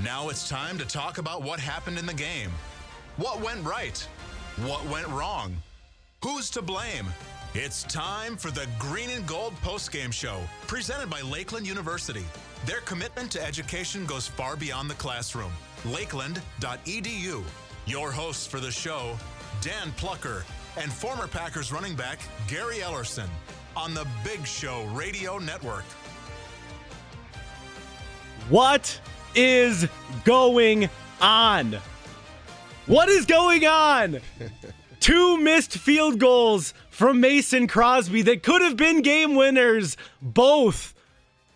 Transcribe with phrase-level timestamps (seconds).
[0.00, 2.50] Now it's time to talk about what happened in the game.
[3.18, 3.98] What went right?
[4.64, 5.54] What went wrong?
[6.24, 7.06] Who's to blame?
[7.54, 12.24] It's time for the Green and Gold postgame show, presented by Lakeland University.
[12.64, 15.52] Their commitment to education goes far beyond the classroom.
[15.84, 17.42] Lakeland.edu.
[17.84, 19.18] Your hosts for the show,
[19.60, 20.44] Dan Plucker
[20.78, 23.28] and former Packers running back Gary Ellerson
[23.76, 25.84] on the Big Show Radio Network.
[28.48, 28.98] What
[29.34, 29.88] is
[30.24, 30.88] going
[31.20, 31.78] on?
[32.86, 34.20] What is going on?
[35.00, 39.96] Two missed field goals from Mason Crosby that could have been game winners.
[40.20, 40.94] Both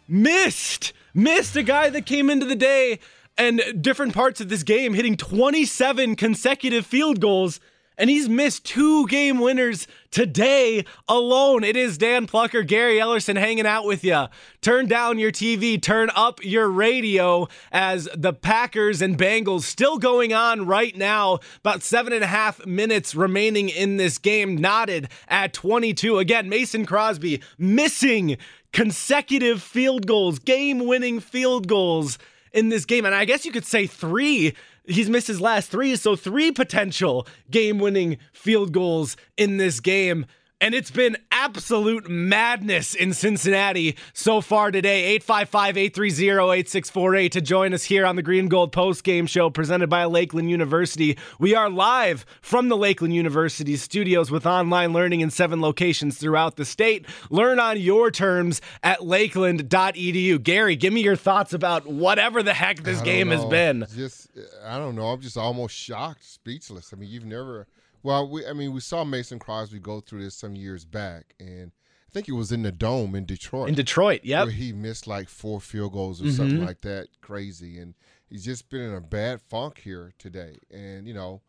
[0.08, 0.92] missed.
[1.14, 2.98] Missed a guy that came into the day
[3.38, 7.60] and different parts of this game hitting 27 consecutive field goals
[7.98, 11.64] and he's missed two game winners today alone.
[11.64, 14.26] It is Dan Plucker, Gary Ellerson hanging out with you.
[14.60, 20.32] Turn down your TV, turn up your radio as the Packers and Bengals still going
[20.32, 21.38] on right now.
[21.60, 26.18] About seven and a half minutes remaining in this game, knotted at 22.
[26.18, 28.36] Again, Mason Crosby missing
[28.72, 32.18] consecutive field goals, game winning field goals
[32.52, 33.04] in this game.
[33.04, 34.54] And I guess you could say three
[34.86, 40.26] He's missed his last three, so three potential game winning field goals in this game.
[40.58, 45.04] And it's been absolute madness in Cincinnati so far today.
[45.04, 49.90] 855 830 8648 to join us here on the Green Gold Post Game Show presented
[49.90, 51.18] by Lakeland University.
[51.38, 56.56] We are live from the Lakeland University studios with online learning in seven locations throughout
[56.56, 57.04] the state.
[57.28, 60.42] Learn on your terms at lakeland.edu.
[60.42, 63.36] Gary, give me your thoughts about whatever the heck this game know.
[63.36, 63.86] has been.
[63.94, 64.30] Just,
[64.64, 65.08] I don't know.
[65.08, 66.94] I'm just almost shocked, speechless.
[66.94, 67.66] I mean, you've never
[68.06, 71.72] well, we, I mean, we saw Mason Crosby go through this some years back, and
[72.08, 73.68] I think it was in the dome in Detroit.
[73.68, 76.36] In Detroit, yeah, Where he missed like four field goals or mm-hmm.
[76.36, 77.94] something like that, crazy, and
[78.28, 81.42] he's just been in a bad funk here today, and you know.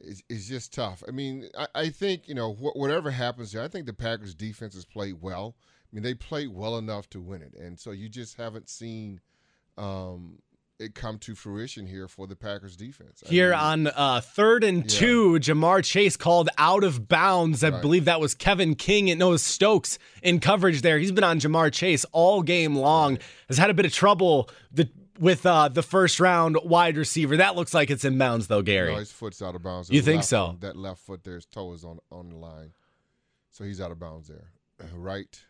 [0.00, 1.02] It's, it's just tough.
[1.08, 3.62] I mean, I, I think you know wh- whatever happens here.
[3.62, 5.56] I think the Packers' defense has played well.
[5.58, 9.20] I mean, they played well enough to win it, and so you just haven't seen
[9.76, 10.38] um,
[10.78, 13.22] it come to fruition here for the Packers defense.
[13.26, 14.98] I here mean, on uh, third and yeah.
[14.98, 17.64] two, Ja'Marr Chase called out of bounds.
[17.64, 17.82] I right.
[17.82, 20.98] believe that was Kevin King and no Stokes in coverage there.
[20.98, 23.14] He's been on Ja'Marr Chase all game long.
[23.14, 23.22] Right.
[23.48, 24.88] Has had a bit of trouble the,
[25.18, 27.38] with uh, the first round wide receiver.
[27.38, 28.92] That looks like it's in bounds though, Gary.
[28.92, 29.90] No, his foot's out of bounds.
[29.90, 30.56] You think so?
[30.60, 32.72] That left foot there, his toe is on on the line,
[33.50, 34.52] so he's out of bounds there.
[34.94, 35.44] right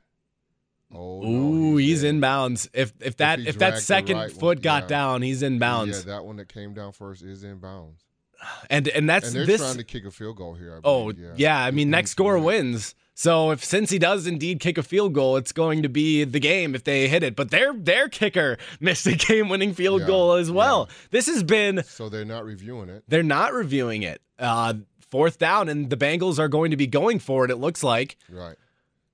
[0.95, 2.69] Oh, Ooh, no, he's, he's inbounds.
[2.73, 4.89] If if that if, if that second right foot one, got yeah.
[4.89, 6.07] down, he's inbounds.
[6.07, 8.05] Yeah, that one that came down first is inbounds.
[8.71, 10.81] And and that's and they're this, trying to kick a field goal here.
[10.85, 11.33] oh yeah.
[11.37, 12.95] yeah, I mean next score wins.
[13.15, 16.39] So if since he does indeed kick a field goal, it's going to be the
[16.39, 17.35] game if they hit it.
[17.35, 20.87] But their their kicker missed a game winning field yeah, goal as well.
[20.89, 20.95] Yeah.
[21.11, 23.03] This has been so they're not reviewing it.
[23.09, 24.23] They're not reviewing it.
[24.39, 24.75] Uh,
[25.11, 27.51] fourth down, and the Bengals are going to be going for it.
[27.51, 28.55] It looks like right.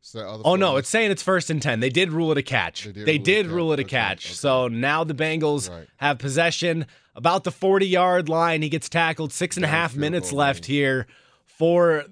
[0.06, 1.80] So oh no, it's saying it's first and ten.
[1.80, 2.84] They did rule it a catch.
[2.84, 4.26] They did, they rule, did it rule, it a catch.
[4.26, 4.34] Okay.
[4.34, 5.88] So now the Bengals right.
[5.96, 8.60] have possession about the forty yard line.
[8.60, 9.32] He gets tackled.
[9.32, 11.06] Six and a half minutes left here
[11.46, 12.04] for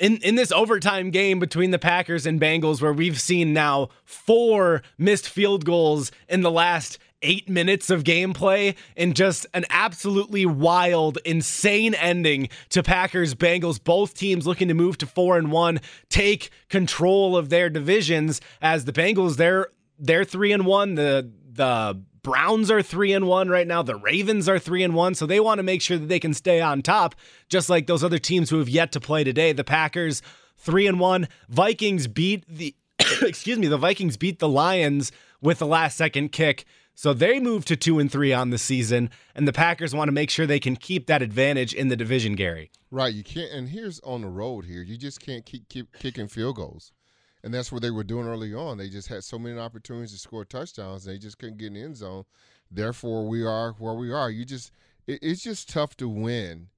[0.00, 4.80] in in this overtime game between the Packers and Bengals, where we've seen now four
[4.96, 11.18] missed field goals in the last eight minutes of gameplay and just an absolutely wild,
[11.24, 13.82] insane ending to Packers Bengals.
[13.82, 18.84] Both teams looking to move to four and one, take control of their divisions as
[18.84, 19.68] the Bengals they're
[19.98, 20.94] they're three and one.
[20.94, 23.82] The the Browns are three and one right now.
[23.82, 26.34] The Ravens are three and one, so they want to make sure that they can
[26.34, 27.14] stay on top,
[27.48, 29.52] just like those other teams who have yet to play today.
[29.52, 30.22] The Packers
[30.56, 31.28] three and one.
[31.48, 32.74] Vikings beat the
[33.22, 33.66] excuse me.
[33.66, 37.98] The Vikings beat the Lions with the last second kick So they move to two
[37.98, 41.06] and three on the season, and the Packers want to make sure they can keep
[41.06, 42.70] that advantage in the division, Gary.
[42.90, 43.12] Right.
[43.12, 46.56] You can't and here's on the road here, you just can't keep keep kicking field
[46.56, 46.92] goals.
[47.42, 48.78] And that's what they were doing early on.
[48.78, 51.82] They just had so many opportunities to score touchdowns, they just couldn't get in the
[51.82, 52.24] end zone.
[52.70, 54.30] Therefore, we are where we are.
[54.30, 54.70] You just
[55.06, 56.68] it, it's just tough to win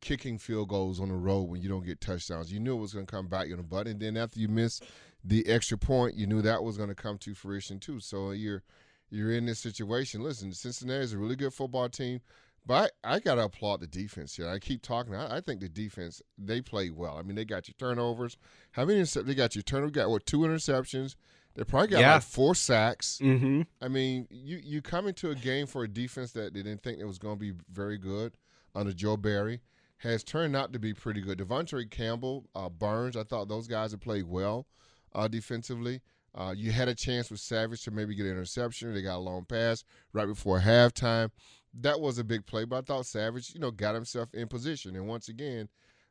[0.00, 2.52] kicking field goals on the road when you don't get touchdowns.
[2.52, 4.48] You knew it was going to come back in the butt, and then after you
[4.48, 4.80] miss
[5.22, 8.00] the extra point, you knew that was going to come to fruition too.
[8.00, 8.62] So you're
[9.10, 10.22] you're in this situation.
[10.22, 12.20] Listen, Cincinnati is a really good football team,
[12.66, 14.48] but I, I got to applaud the defense here.
[14.48, 15.14] I keep talking.
[15.14, 17.16] I, I, think the defense they play well.
[17.18, 18.36] I mean, they got your turnovers.
[18.72, 19.02] How many?
[19.02, 19.90] They got your turnover.
[19.90, 20.26] Got what?
[20.26, 21.16] Two interceptions.
[21.54, 22.14] They probably got yeah.
[22.14, 23.18] like four sacks.
[23.22, 23.62] Mm-hmm.
[23.82, 26.98] I mean, you you come into a game for a defense that they didn't think
[26.98, 28.34] it was going to be very good
[28.74, 29.60] under Joe Barry
[30.00, 31.38] has turned out to be pretty good.
[31.38, 34.66] De'Vondre Campbell, uh, Burns, I thought those guys have played well
[35.14, 36.00] uh, defensively.
[36.34, 38.94] Uh, you had a chance with Savage to maybe get an interception.
[38.94, 41.30] They got a long pass right before halftime.
[41.80, 44.96] That was a big play, but I thought Savage, you know, got himself in position.
[44.96, 45.68] And once again,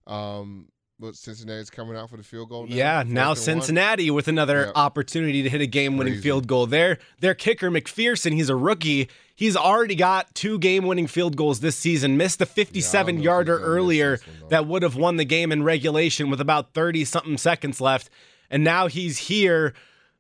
[0.08, 0.68] um,
[1.00, 2.68] but Cincinnati's coming out for the field goal.
[2.68, 4.18] Now, yeah, now Cincinnati one.
[4.18, 6.66] with another opportunity to hit a game-winning field goal.
[6.68, 9.10] There, their kicker McPherson, he's a rookie.
[9.34, 12.18] He's already got two game-winning field goals this season.
[12.18, 14.20] Missed the 57-yarder yeah, earlier
[14.50, 18.10] that would have won the game in regulation with about 30 something seconds left,
[18.50, 19.74] and now he's here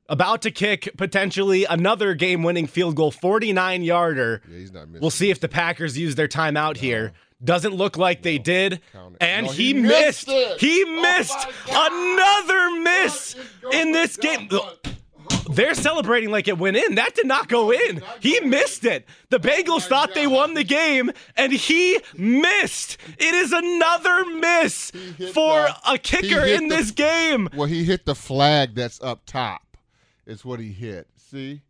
[0.09, 4.41] about to kick potentially another game-winning field goal, 49-yarder.
[4.49, 5.01] Yeah, he's not missing.
[5.01, 6.81] We'll see if the Packers use their timeout no.
[6.81, 7.13] here.
[7.41, 8.81] Doesn't look like they did.
[9.21, 10.27] And no, he, he, missed.
[10.27, 13.35] missed he oh missed another miss
[13.71, 14.49] in this game.
[15.49, 16.95] They're celebrating like it went in.
[16.95, 18.01] That did not go in.
[18.19, 19.07] He missed it.
[19.29, 22.97] The oh Bengals thought they won the game, and he missed.
[23.17, 24.91] It is another miss
[25.33, 27.49] for a kicker in this game.
[27.55, 29.61] Well, he hit the flag that's up top.
[30.29, 31.07] It's what he hit.
[31.17, 31.61] See?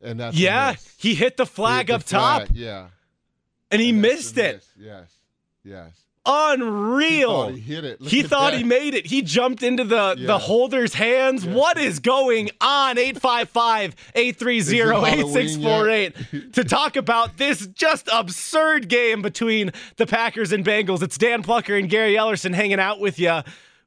[0.00, 2.46] And that's Yeah, he hit the flag hit the up flag.
[2.48, 2.56] top.
[2.56, 2.86] Yeah
[3.72, 4.64] and he missed it.
[4.78, 5.10] Yes,
[5.64, 5.98] yes.
[6.24, 7.48] Unreal.
[7.48, 8.00] He, he hit it.
[8.00, 9.06] Look he thought he made it.
[9.06, 11.44] He jumped into the, the holder's hands.
[11.44, 12.96] What is going on?
[12.96, 21.02] 855 830 8648 to talk about this just absurd game between the Packers and Bengals.
[21.02, 23.40] It's Dan Plucker and Gary Ellerson hanging out with you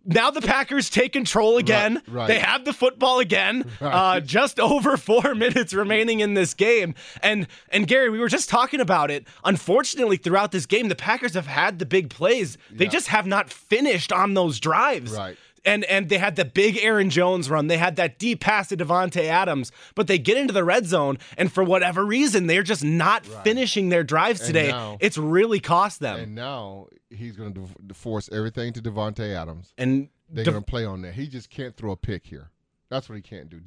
[0.05, 1.95] now the Packers take control again.
[2.07, 2.27] Right, right.
[2.27, 3.69] They have the football again.
[3.81, 4.17] Right.
[4.17, 6.95] Uh, just over four minutes remaining in this game.
[7.21, 9.25] And and Gary, we were just talking about it.
[9.43, 12.57] Unfortunately, throughout this game, the Packers have had the big plays.
[12.71, 12.91] They yeah.
[12.91, 15.11] just have not finished on those drives.
[15.11, 17.67] Right and and they had the big Aaron Jones run.
[17.67, 21.17] They had that deep pass to Davante Adams, but they get into the red zone,
[21.37, 23.43] and for whatever reason, they're just not right.
[23.43, 24.67] finishing their drives and today.
[24.69, 26.19] Now, it's really cost them.
[26.19, 30.85] And now he's going to force everything to Davante Adams, and they're going to play
[30.85, 31.13] on that.
[31.13, 32.49] He just can't throw a pick here.
[32.89, 33.59] That's what he can't do.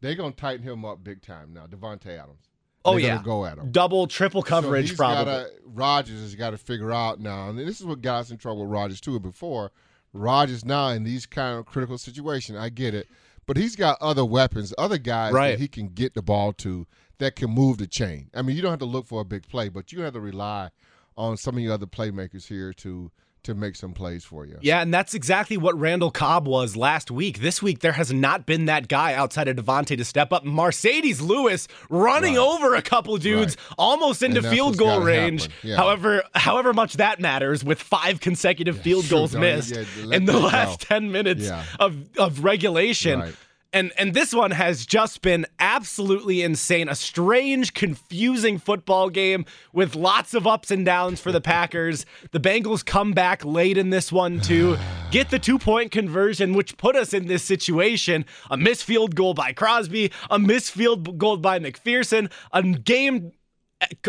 [0.00, 1.66] They're going to tighten him up big time now.
[1.66, 2.50] Davante Adams.
[2.86, 3.70] Oh yeah, go at him.
[3.70, 5.24] Double, triple coverage, so probably.
[5.24, 8.36] Gotta, Rodgers has got to figure out now, and this is what got us in
[8.36, 9.72] trouble with Rodgers too before
[10.14, 12.58] Rodgers now in these kind of critical situations.
[12.58, 13.08] I get it,
[13.46, 15.50] but he's got other weapons, other guys right.
[15.50, 16.86] that he can get the ball to
[17.18, 18.30] that can move the chain.
[18.34, 20.20] I mean, you don't have to look for a big play, but you have to
[20.20, 20.70] rely
[21.16, 23.10] on some of your other playmakers here to
[23.44, 24.58] to make some plays for you.
[24.60, 27.40] Yeah, and that's exactly what Randall Cobb was last week.
[27.40, 30.44] This week, there has not been that guy outside of Davante to step up.
[30.44, 32.42] Marcedes Lewis running right.
[32.42, 33.74] over a couple dudes right.
[33.78, 35.48] almost into field goal range.
[35.62, 35.76] Yeah.
[35.76, 40.38] However, however much that matters with five consecutive yeah, field goals missed yeah, in the
[40.38, 40.96] last go.
[40.96, 43.20] 10 minutes of, of regulation.
[43.20, 43.34] Right
[43.74, 46.88] and and this one has just been absolutely insane.
[46.88, 52.06] A strange, confusing football game with lots of ups and downs for the Packers.
[52.30, 54.78] The Bengals come back late in this one to
[55.10, 58.24] get the two-point conversion, which put us in this situation.
[58.50, 63.32] A missed field goal by Crosby, a missed field goal by McPherson, a game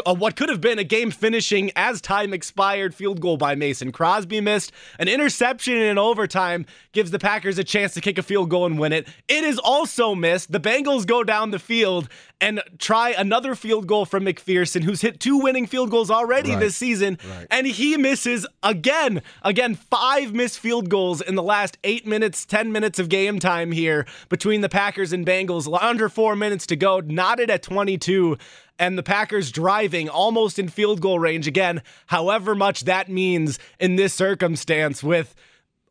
[0.06, 4.42] what could have been a game finishing as time expired field goal by Mason Crosby
[4.42, 4.72] missed.
[5.00, 8.80] An interception in overtime gives the Packers a chance to kick a field goal and
[8.80, 9.08] win it.
[9.28, 10.52] It is also missed.
[10.52, 12.10] The Bengals go down the field
[12.42, 16.60] and try another field goal from McPherson, who's hit two winning field goals already right.
[16.60, 17.48] this season, right.
[17.50, 19.22] and he misses again.
[19.44, 23.72] Again, five missed field goals in the last eight minutes, 10 minutes of game time
[23.72, 25.66] here between the Packers and Bengals.
[25.82, 28.38] Under four minutes to go, knotted at 22
[28.80, 33.96] and the Packers driving almost in field goal range again, however much that means in
[33.96, 35.36] this circumstance with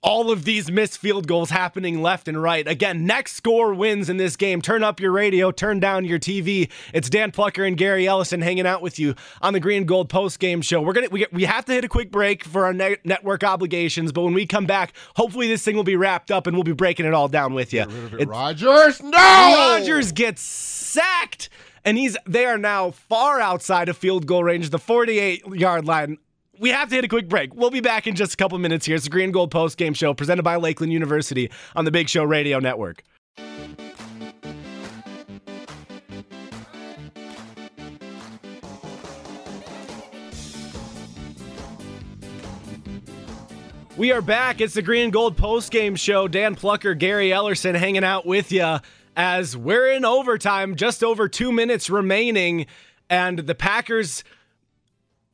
[0.05, 2.69] all of these missed field goals happening left and right.
[2.69, 4.61] Again, next score wins in this game.
[4.61, 6.71] Turn up your radio, turn down your TV.
[6.93, 10.11] It's Dan Plucker and Gary Ellerson hanging out with you on the Green and Gold
[10.11, 10.83] post game show.
[10.83, 14.13] We're gonna we, we have to hit a quick break for our ne- network obligations,
[14.13, 16.73] but when we come back, hopefully this thing will be wrapped up and we'll be
[16.73, 17.85] breaking it all down with you.
[18.27, 21.49] Rodgers, no, Rodgers gets sacked
[21.85, 26.19] and he's they are now far outside of field goal range, the 48 yard line.
[26.59, 27.55] We have to hit a quick break.
[27.55, 28.95] We'll be back in just a couple minutes here.
[28.95, 32.23] It's the Green Gold Post Game Show presented by Lakeland University on the Big Show
[32.23, 33.03] Radio Network.
[43.97, 44.61] We are back.
[44.61, 46.27] It's the Green Gold post game show.
[46.27, 48.79] Dan Plucker, Gary Ellerson hanging out with you
[49.17, 52.67] as we're in overtime, just over two minutes remaining.
[53.09, 54.25] And the Packers,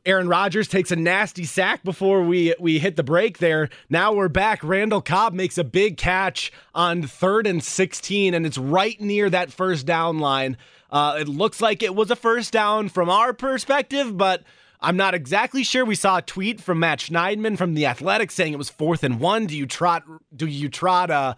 [0.05, 3.69] Aaron Rodgers takes a nasty sack before we, we hit the break there.
[3.89, 4.63] Now we're back.
[4.63, 9.53] Randall Cobb makes a big catch on third and 16, and it's right near that
[9.53, 10.57] first down line.
[10.91, 14.43] Uh, it looks like it was a first down from our perspective, but
[14.81, 15.85] I'm not exactly sure.
[15.85, 19.21] We saw a tweet from Matt Schneidman from the Athletic saying it was fourth and
[19.21, 19.47] one.
[19.47, 20.03] Do you trot?
[20.35, 21.11] Do you trot?
[21.11, 21.35] Uh,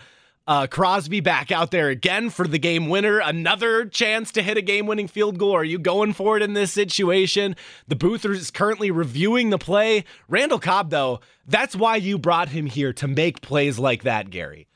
[0.46, 3.18] uh, Crosby back out there again for the game winner.
[3.18, 5.52] Another chance to hit a game winning field goal.
[5.52, 7.54] Are you going for it in this situation?
[7.86, 10.04] The booth is currently reviewing the play.
[10.28, 14.66] Randall Cobb, though, that's why you brought him here to make plays like that, Gary.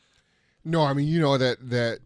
[0.65, 2.01] No, I mean, you know that that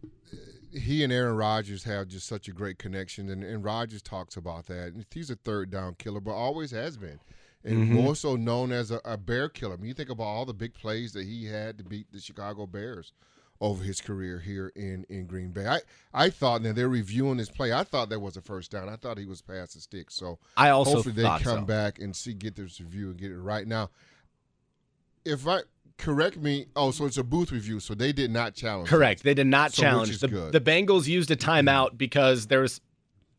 [0.71, 4.67] he and Aaron Rodgers have just such a great connection, and, and Rodgers talks about
[4.67, 4.93] that.
[5.11, 7.19] He's a third down killer, but always has been,
[7.63, 7.93] and mm-hmm.
[7.93, 9.73] more so known as a, a, bear killer.
[9.73, 12.19] I mean, you think about all the big plays that he had to beat the
[12.19, 13.13] Chicago Bears
[13.61, 15.67] over his career here in, in Green Bay.
[15.67, 15.79] I,
[16.13, 17.71] I thought now they're reviewing his play.
[17.71, 18.89] I thought that was a first down.
[18.89, 20.09] I thought he was past the stick.
[20.09, 21.61] So I also hopefully they come so.
[21.61, 23.91] back and see get this review and get it right now.
[25.23, 25.61] If I
[25.97, 26.65] correct me.
[26.75, 27.79] Oh, so it's a booth review.
[27.79, 28.89] So they did not challenge.
[28.89, 29.23] Correct.
[29.23, 30.19] They did not so challenge.
[30.19, 30.51] The, good.
[30.51, 31.69] the Bengals used a mm-hmm.
[31.69, 32.81] timeout because there was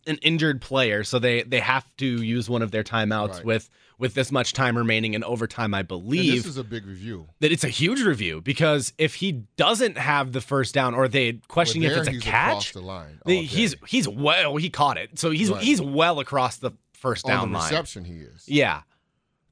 [0.07, 3.45] an injured player, so they they have to use one of their timeouts right.
[3.45, 3.71] with
[4.03, 5.73] with this much time remaining in overtime.
[5.73, 7.29] I believe and this is a big review.
[7.39, 11.35] That it's a huge review because if he doesn't have the first down, or they
[11.47, 15.31] questioning well, if it's a catch, the line he's he's well he caught it, so
[15.31, 15.63] he's right.
[15.63, 17.71] he's well across the first down On the line.
[17.71, 18.45] Reception he is.
[18.47, 18.83] Yeah.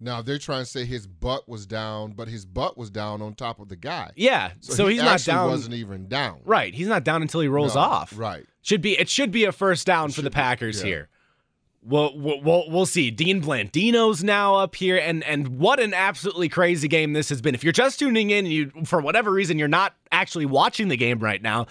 [0.00, 3.34] Now they're trying to say his butt was down, but his butt was down on
[3.34, 4.10] top of the guy.
[4.16, 5.50] Yeah, so, so he he's not down.
[5.50, 6.40] Wasn't even down.
[6.44, 8.18] Right, he's not down until he rolls no, off.
[8.18, 8.46] Right.
[8.62, 10.94] Should be it should be a first down it for the Packers be, yeah.
[10.94, 11.08] here.
[11.82, 13.10] We'll, we'll we'll see.
[13.10, 17.54] Dean Blandino's now up here, and and what an absolutely crazy game this has been.
[17.54, 21.20] If you're just tuning in, you for whatever reason you're not actually watching the game
[21.20, 21.68] right now,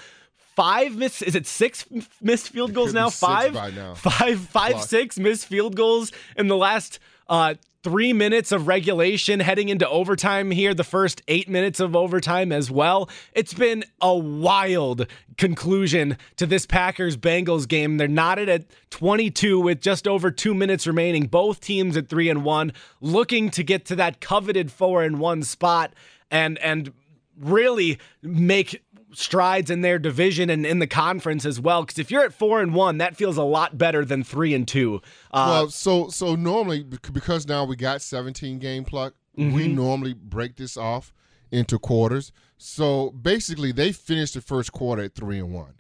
[0.56, 1.86] five miss is it six
[2.22, 3.10] missed field goals now?
[3.10, 3.94] Five, now.
[3.94, 6.98] five, five, six missed field goals in the last
[7.30, 12.52] uh, three minutes of regulation heading into overtime here, the first eight minutes of overtime
[12.52, 13.10] as well.
[13.34, 15.08] It's been a wild
[15.38, 17.98] conclusion to this Packers Bengals game.
[17.98, 21.28] They're knotted at 22 with just over two minutes remaining.
[21.28, 25.44] Both teams at three and one, looking to get to that coveted four and one
[25.44, 25.94] spot
[26.30, 26.92] and and
[27.40, 31.84] really make strides in their division and in the conference as well.
[31.84, 34.68] Because if you're at four and one, that feels a lot better than three and
[34.68, 35.02] two.
[35.32, 39.56] Uh, well, so so normally because now we got 17 game pluck, mm-hmm.
[39.56, 41.14] we normally break this off
[41.52, 42.32] into quarters.
[42.58, 45.76] So basically, they finished the first quarter at three and one.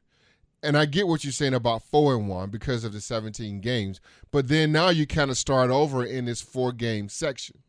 [0.61, 4.01] And I get what you're saying about four and one because of the 17 games,
[4.29, 7.59] but then now you kind of start over in this four game section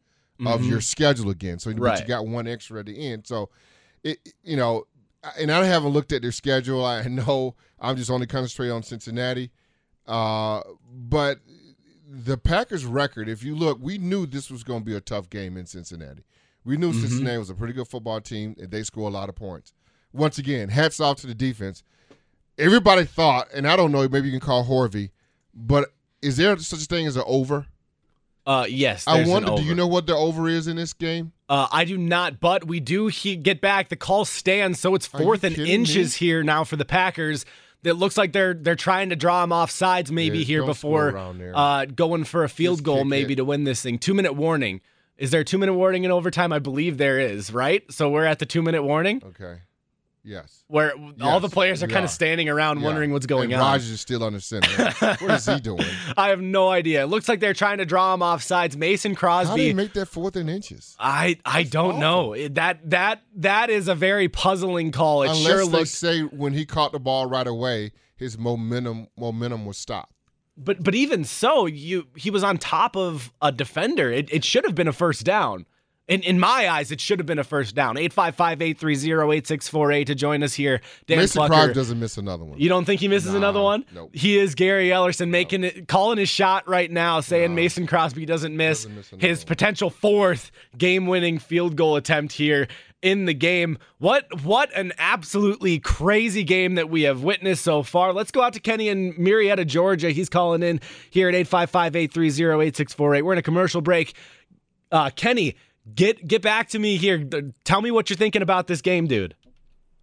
[0.41, 0.71] of mm-hmm.
[0.71, 1.59] your schedule again.
[1.59, 1.79] So right.
[1.79, 3.27] but you got one extra at the end.
[3.27, 3.51] So
[4.03, 4.87] it you know
[5.39, 6.85] and I haven't looked at their schedule.
[6.85, 9.51] I know I'm just only concentrating on Cincinnati.
[10.07, 10.63] Uh,
[10.93, 11.39] but
[12.09, 15.31] the Packers' record, if you look, we knew this was going to be a tough
[15.31, 16.25] game in Cincinnati.
[16.65, 17.01] We knew mm-hmm.
[17.01, 19.73] Cincinnati was a pretty good football team, and they score a lot of points.
[20.13, 21.83] Once again, hats off to the defense.
[22.59, 25.13] Everybody thought, and I don't know, maybe you can call Harvey,
[25.55, 27.67] but is there such a thing as an over?
[28.51, 29.07] Uh, yes.
[29.07, 29.55] I wonder.
[29.55, 31.31] Do you know what the over is in this game?
[31.49, 33.91] Uh, I do not, but we do he- get back.
[33.91, 36.27] The call stands, so it's fourth and inches me?
[36.27, 37.47] here now for the Packers.
[37.85, 41.17] It looks like they're they're trying to draw him off sides maybe yeah, here before
[41.17, 43.37] uh, going for a field Just goal maybe it.
[43.37, 43.99] to win this thing.
[43.99, 44.81] Two minute warning.
[45.17, 46.53] Is there a two minute warning in overtime?
[46.53, 47.53] I believe there is.
[47.53, 47.85] Right.
[47.93, 49.23] So we're at the two minute warning.
[49.25, 49.61] Okay.
[50.23, 50.65] Yes.
[50.69, 52.85] Where yes, all the players are kind of standing around yeah.
[52.85, 53.73] wondering what's going and on.
[53.73, 54.69] Rodgers is still on the center.
[55.25, 55.85] what is he doing?
[56.17, 57.03] I have no idea.
[57.03, 58.77] It looks like they're trying to draw him off sides.
[58.77, 59.51] Mason Crosby.
[59.51, 60.95] How did he make that fourth and inches?
[60.99, 62.35] I I That's don't awful.
[62.35, 62.49] know.
[62.49, 65.23] That that that is a very puzzling call.
[65.23, 65.89] It Unless sure looked.
[65.89, 70.13] say when he caught the ball right away, his momentum momentum was stopped.
[70.57, 74.11] But but even so, you he was on top of a defender.
[74.11, 75.65] It it should have been a first down
[76.11, 77.97] in, in my eyes, it should have been a first down.
[77.97, 80.81] 855-830-8648 to join us here.
[81.07, 81.55] Dan Mason Plucker.
[81.55, 82.59] Crosby doesn't miss another one.
[82.59, 83.85] You don't think he misses Nah, another one?
[83.95, 84.11] nope.
[84.13, 87.57] He is Gary Ellerson making it, calling his shot right now, saying Nah.
[87.57, 89.47] Mason Crosby doesn't miss, Doesn't miss his one.
[89.47, 92.69] potential fourth game-winning field goal attempt here
[93.03, 93.79] in the game.
[93.99, 98.13] What what an absolutely crazy game that we have witnessed so far.
[98.13, 100.11] Let's go out to Kenny in Marietta, Georgia.
[100.11, 103.23] He's calling in here at 855-830-8648.
[103.23, 104.15] We're in a commercial break.
[104.93, 105.57] Uh, Kenny,
[105.95, 107.25] get get back to me here.
[107.65, 109.35] Tell me what you're thinking about this game, dude.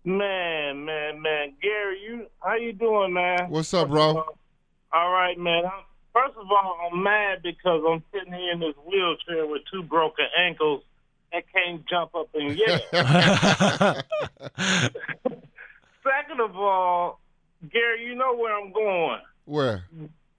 [0.04, 3.50] Man, man, man, Gary, you how you doing, man?
[3.50, 4.24] What's up, bro?
[4.94, 5.66] All right, man.
[5.66, 9.84] I'm, first of all, I'm mad because I'm sitting here in this wheelchair with two
[9.84, 10.84] broken ankles
[11.34, 12.80] and can't jump up and yell.
[16.04, 17.20] Second of all,
[17.70, 19.20] Gary, you know where I'm going.
[19.46, 19.84] Where?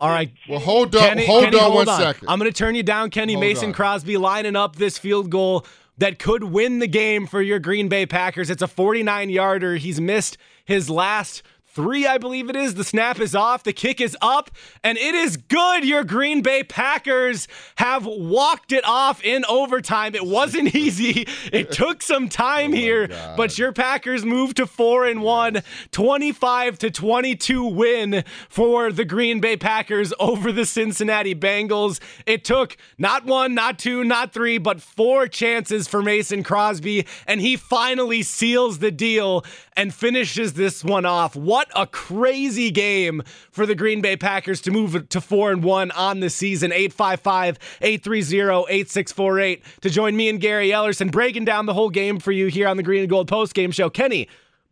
[0.00, 1.08] All right, Well, hold up.
[1.08, 2.00] Kenny, hold Kenny, on hold one on.
[2.00, 2.28] second.
[2.28, 3.72] I'm going to turn you down, Kenny Hold Mason on.
[3.72, 5.66] Crosby lining up this field goal
[5.98, 8.48] that could win the game for your Green Bay Packers.
[8.50, 9.74] It's a 49 yarder.
[9.74, 11.42] He's missed his last
[11.78, 12.74] three, I believe it is.
[12.74, 14.50] The snap is off, the kick is up,
[14.82, 15.84] and it is good.
[15.84, 20.16] Your Green Bay Packers have walked it off in overtime.
[20.16, 21.28] It wasn't easy.
[21.52, 23.36] It took some time oh here, Oh God.
[23.36, 29.38] but your Packers moved to 4 and 1, 25 to 22 win for the Green
[29.38, 32.00] Bay Packers over the Cincinnati Bengals.
[32.26, 37.40] It took not one, not two, not three, but four chances for Mason Crosby, and
[37.40, 39.44] he finally seals the deal
[39.78, 41.36] and finishes this one off.
[41.36, 45.92] What a crazy game for the Green Bay Packers to move to 4 and 1
[45.92, 46.72] on the season.
[46.72, 52.66] 855-830-8648 to join me and Gary Ellerson breaking down the whole game for you here
[52.66, 53.88] on the Green and Gold Post Game Show.
[53.88, 54.28] Kenny,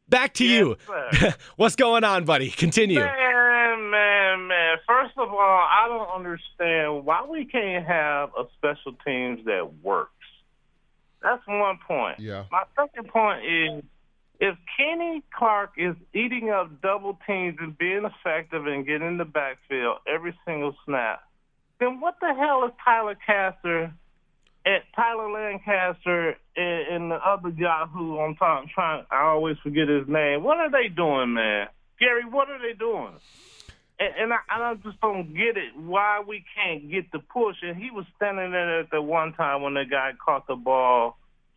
[0.08, 0.76] back to you.
[1.56, 2.50] What's going on, buddy?
[2.50, 2.98] Continue.
[2.98, 4.78] Man, man, man.
[4.88, 10.10] First of all, I don't understand why we can't have a special teams that works.
[11.22, 12.18] That's one point.
[12.18, 12.46] Yeah.
[12.50, 13.84] My second point is
[14.38, 19.24] if Kenny Clark is eating up double teams and being effective and getting in the
[19.24, 21.22] backfield every single snap,
[21.80, 23.92] then what the hell is Tyler Castor
[24.64, 30.08] and Tyler Lancaster and, and the other Yahoo I'm talking, trying I always forget his
[30.08, 30.42] name.
[30.42, 31.68] What are they doing, man?
[31.98, 33.14] Gary, what are they doing?
[33.98, 35.76] And, and I, I just don't get it.
[35.76, 37.56] Why we can't get the push?
[37.62, 41.16] And he was standing there at the one time when the guy caught the ball.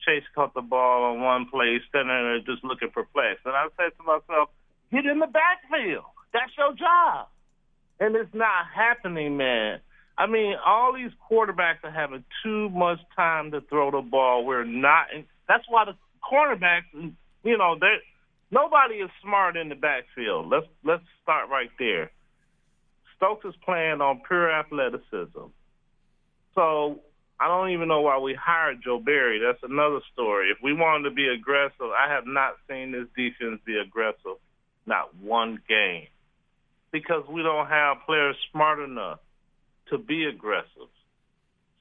[0.09, 3.45] Chase caught the ball on one play, standing there just looking perplexed.
[3.45, 4.49] And I said to myself,
[4.91, 6.05] "Get in the backfield.
[6.33, 7.27] That's your job."
[7.99, 9.81] And it's not happening, man.
[10.17, 14.45] I mean, all these quarterbacks are having too much time to throw the ball.
[14.45, 15.07] We're not.
[15.47, 17.97] That's why the cornerbacks, you know, they
[18.51, 20.49] nobody is smart in the backfield.
[20.49, 22.11] Let's let's start right there.
[23.15, 25.51] Stokes is playing on pure athleticism.
[26.55, 27.01] So
[27.39, 29.39] I don't even know why we hired Joe Barry.
[29.39, 30.49] That's another story.
[30.51, 34.37] If we wanted to be aggressive, I have not seen this defense be aggressive,
[34.85, 36.07] not one game,
[36.91, 39.19] because we don't have players smart enough
[39.89, 40.89] to be aggressive.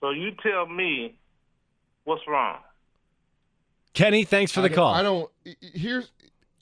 [0.01, 1.19] So you tell me
[2.05, 2.59] what's wrong.
[3.95, 4.95] Kenny, thanks for the I call.
[4.95, 5.31] I don't.
[5.47, 6.11] i- i- Here's.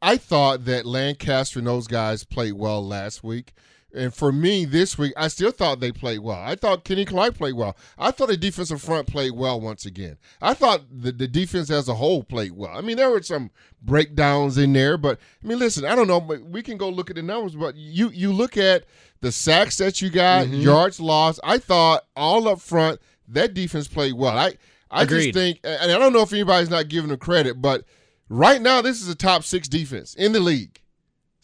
[0.01, 3.53] I thought that Lancaster and those guys played well last week,
[3.95, 6.39] and for me this week, I still thought they played well.
[6.39, 7.77] I thought Kenny Clark played well.
[7.97, 10.19] I thought the defensive front played well once again.
[10.43, 12.77] I thought the, the defense as a whole played well.
[12.77, 13.51] I mean, there were some
[13.83, 17.09] breakdowns in there, but I mean, listen, I don't know, but we can go look
[17.11, 17.55] at the numbers.
[17.55, 18.85] But you you look at
[19.21, 20.61] the sacks that you got, Mm-hmm.
[20.61, 21.41] yards lost.
[21.43, 24.37] I thought all up front that defense played well.
[24.37, 24.55] I
[24.91, 25.33] I Agreed.
[25.33, 27.85] just think, and I don't know if anybody's not giving them credit, but
[28.29, 30.81] right now this is a top six defense in the league.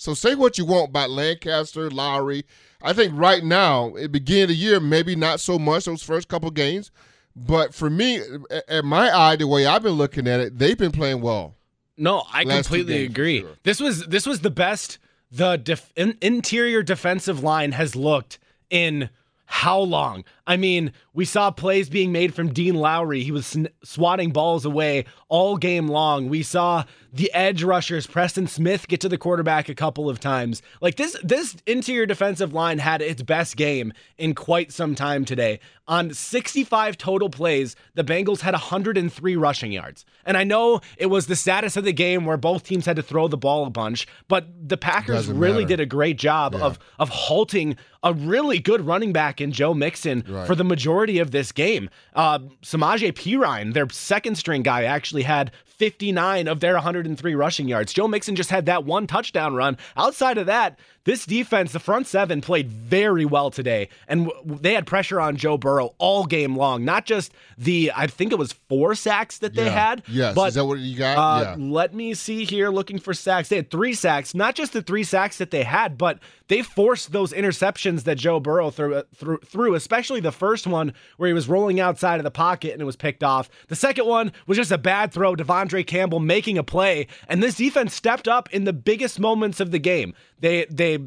[0.03, 2.45] So say what you want about Lancaster, Lowry.
[2.83, 6.03] I think right now, at the beginning of the year, maybe not so much those
[6.03, 6.91] first couple games,
[7.37, 8.21] but for me,
[8.67, 11.55] at my eye, the way I've been looking at it, they've been playing well.
[11.97, 13.43] No, I completely agree.
[13.43, 13.53] sure.
[13.63, 14.99] This was this was the best
[15.31, 19.09] the def- interior defensive line has looked in
[19.45, 20.25] how long?
[20.47, 23.23] I mean, we saw plays being made from Dean Lowry.
[23.23, 26.29] He was swatting balls away all game long.
[26.29, 30.63] We saw the edge rushers, Preston Smith, get to the quarterback a couple of times.
[30.81, 35.61] Like this, this interior defensive line had its best game in quite some time today.
[35.89, 40.05] On 65 total plays, the Bengals had 103 rushing yards.
[40.25, 43.03] And I know it was the status of the game where both teams had to
[43.03, 45.67] throw the ball a bunch, but the Packers Doesn't really matter.
[45.77, 50.25] did a great job of of halting a really good running back in Joe Mixon
[50.33, 50.47] Right.
[50.47, 51.91] for the majority of this game.
[52.15, 55.51] Uh, Samaje Perine, their second string guy, actually had
[55.87, 57.93] 59 of their 103 rushing yards.
[57.93, 59.77] Joe Mixon just had that one touchdown run.
[59.97, 64.87] Outside of that, this defense, the front seven, played very well today, and they had
[64.87, 66.85] pressure on Joe Burrow all game long.
[66.85, 69.89] Not just the, I think it was four sacks that they Yeah.
[69.89, 70.03] had.
[70.07, 70.37] Yes.
[70.37, 71.19] but Is that what you got?
[71.19, 71.57] uh, Yeah.
[71.59, 73.49] Let me see here, looking for sacks.
[73.49, 77.11] They had three sacks, not just the three sacks that they had, but they forced
[77.11, 81.49] those interceptions that Joe Burrow threw, threw, threw, especially the first one where he was
[81.49, 83.51] rolling outside of the pocket and it was picked off.
[83.67, 85.35] The second one was just a bad throw,
[85.73, 89.71] De'Vondre Campbell making a play, and this defense stepped up in the biggest moments of
[89.71, 90.15] the game.
[90.39, 90.99] They they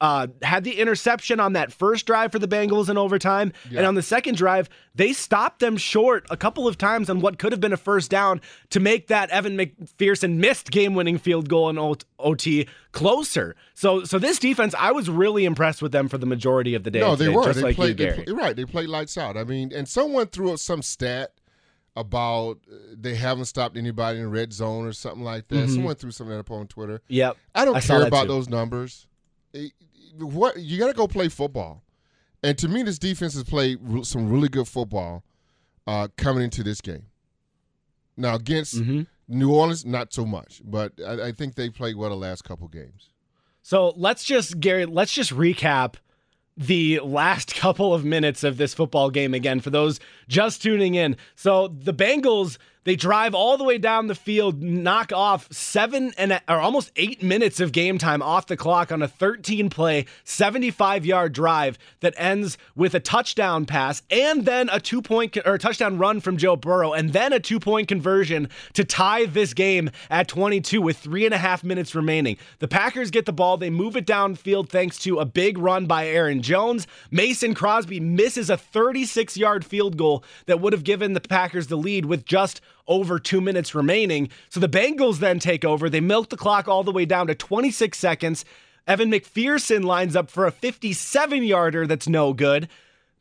[0.00, 3.52] uh, had the interception on that first drive for the Bengals in overtime.
[3.68, 7.40] And on the second drive, they stopped them short a couple of times on what
[7.40, 8.40] could have been a first down
[8.70, 13.56] to make that Evan McPherson missed game winning field goal in OT closer.
[13.74, 16.92] So, so this defense, I was really impressed with them for the majority of the
[16.92, 17.00] day.
[17.00, 17.44] No, they today, were.
[17.46, 17.98] Just they like played.
[17.98, 18.54] you, they play- right.
[18.54, 19.36] They played lights out.
[19.36, 21.32] I mean, and someone threw up some stat
[21.98, 25.68] about uh, they haven't stopped anybody in red zone or something like that.
[25.68, 27.00] Someone threw something up on Twitter.
[27.08, 27.36] Yep.
[27.54, 27.92] I don't Mm-hmm.
[27.92, 28.28] I care about too.
[28.28, 29.06] those numbers.
[30.18, 31.82] What you got to go play football,
[32.42, 35.22] and to me, this defense has played some really good football
[35.86, 37.06] uh, coming into this game.
[38.16, 39.02] Now against Mm-hmm.
[39.30, 42.66] New Orleans, not so much, but I, I think they played well the last couple
[42.68, 43.10] games.
[43.62, 45.96] So let's just, Gary, let's just recap
[46.58, 51.16] the last couple of minutes of this football game again for those just tuning in.
[51.36, 56.32] So the Bengals, they drive all the way down the field, knock off seven and
[56.32, 60.06] a, or almost eight minutes of game time off the clock on a 13 play,
[60.24, 65.54] 75 yard drive that ends with a touchdown pass and then a two point or
[65.54, 69.54] a touchdown run from Joe Burrow and then a two point conversion to tie this
[69.54, 72.36] game at 22 with three and a half minutes remaining.
[72.58, 76.06] The Packers get the ball, they move it downfield thanks to a big run by
[76.06, 76.86] Aaron Jones.
[77.10, 81.76] Mason Crosby misses a 36 yard field goal that would have given the Packers the
[81.76, 84.30] lead with just over two minutes remaining.
[84.48, 85.88] So the Bengals then take over.
[85.88, 88.44] They milk the clock all the way down to 26 seconds.
[88.86, 92.68] Evan McPherson lines up for a 57 yarder that's no good.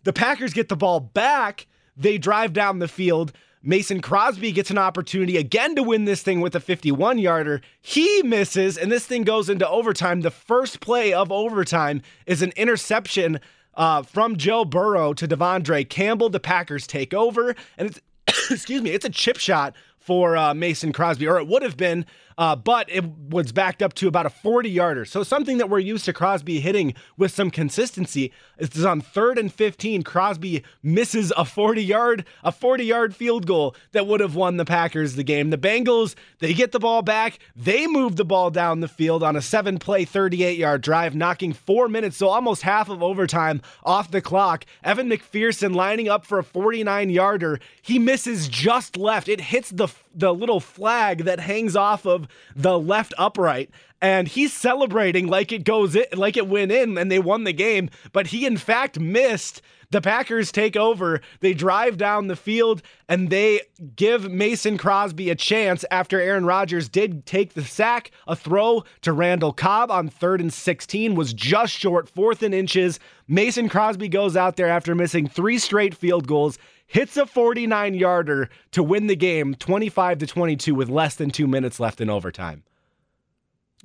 [0.04, 1.68] The Packers get the ball back.
[1.98, 3.34] They drive down the field.
[3.62, 7.62] Mason Crosby gets an opportunity again to win this thing with a 51 yarder.
[7.82, 10.22] He misses, and this thing goes into overtime.
[10.22, 13.42] The first play of overtime is an interception
[13.74, 16.30] uh, from Joe Burrow to De'Vondre Campbell.
[16.30, 18.00] The Packers take over, and it's
[18.52, 22.06] excuse me, it's a chip shot for uh, Mason Crosby, or it would have been,
[22.38, 25.06] uh, but it was backed up to about a 40 yarder.
[25.06, 29.52] So something that we're used to Crosby hitting with some consistency is on third and
[29.52, 30.04] 15.
[30.04, 34.66] Crosby misses a 40 yard, a 40 yard field goal that would have won the
[34.66, 35.50] Packers the game.
[35.50, 37.40] The Bengals, they get the ball back.
[37.56, 41.54] They move the ball down the field on a seven play, 38 yard drive, knocking
[41.54, 44.66] four minutes, so almost half of overtime off the clock.
[44.84, 47.60] Evan McPherson lining up for a 49 yarder.
[47.82, 49.28] He misses just left.
[49.28, 49.88] It hits the
[50.18, 53.70] the little flag that hangs off of the left upright
[54.02, 57.54] and he's celebrating like it goes in, like it went in and they won the
[57.54, 61.22] game but he in fact missed the Packers take over.
[61.40, 63.62] They drive down the field and they
[63.96, 68.12] give Mason Crosby a chance after Aaron Rodgers did take the sack.
[68.28, 73.00] A throw to Randall Cobb on third and 16 was just short, fourth and inches.
[73.28, 78.50] Mason Crosby goes out there after missing three straight field goals, hits a 49 yarder
[78.72, 82.64] to win the game 25 to 22 with less than two minutes left in overtime.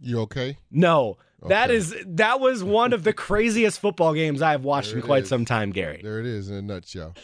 [0.01, 0.57] You okay?
[0.71, 1.19] No.
[1.49, 1.77] That Okay.
[1.77, 5.29] is that was one of the craziest football games I've watched There in quite is.
[5.29, 6.01] some time, Gary.
[6.03, 7.15] There it is in a nutshell.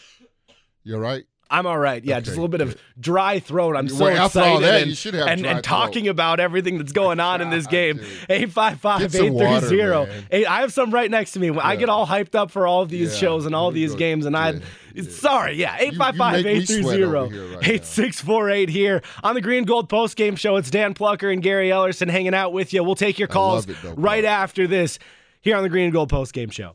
[0.83, 1.25] You all right?
[1.51, 2.05] I'm all right.
[2.05, 3.75] Yeah, just a little bit of dry throat.
[3.75, 6.11] I'm so Well, all excited that, and, you should have and, and talking throat.
[6.11, 7.97] about everything that's going on in this game.
[7.97, 8.07] Dude.
[8.29, 10.47] 855 Get some water, 830.
[10.47, 11.51] I have some right next to me.
[11.59, 13.99] I get all hyped up for all of these Yeah, shows and all these go.
[13.99, 14.51] games, and I.
[14.51, 14.59] Yeah,
[14.95, 15.03] yeah.
[15.11, 15.77] Sorry, yeah.
[15.79, 17.59] 855 make me sweat over 830 here right now.
[17.73, 20.57] 8648 here on the Green Gold Post Game Show.
[20.57, 22.83] It's Dan Plucker and Gary Ellerson hanging out with you.
[22.85, 24.99] We'll take your calls it, though, right after this
[25.41, 26.75] here on the Green Gold Post Game Show.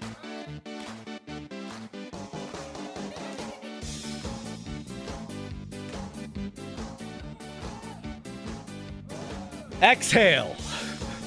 [9.81, 10.55] Exhale.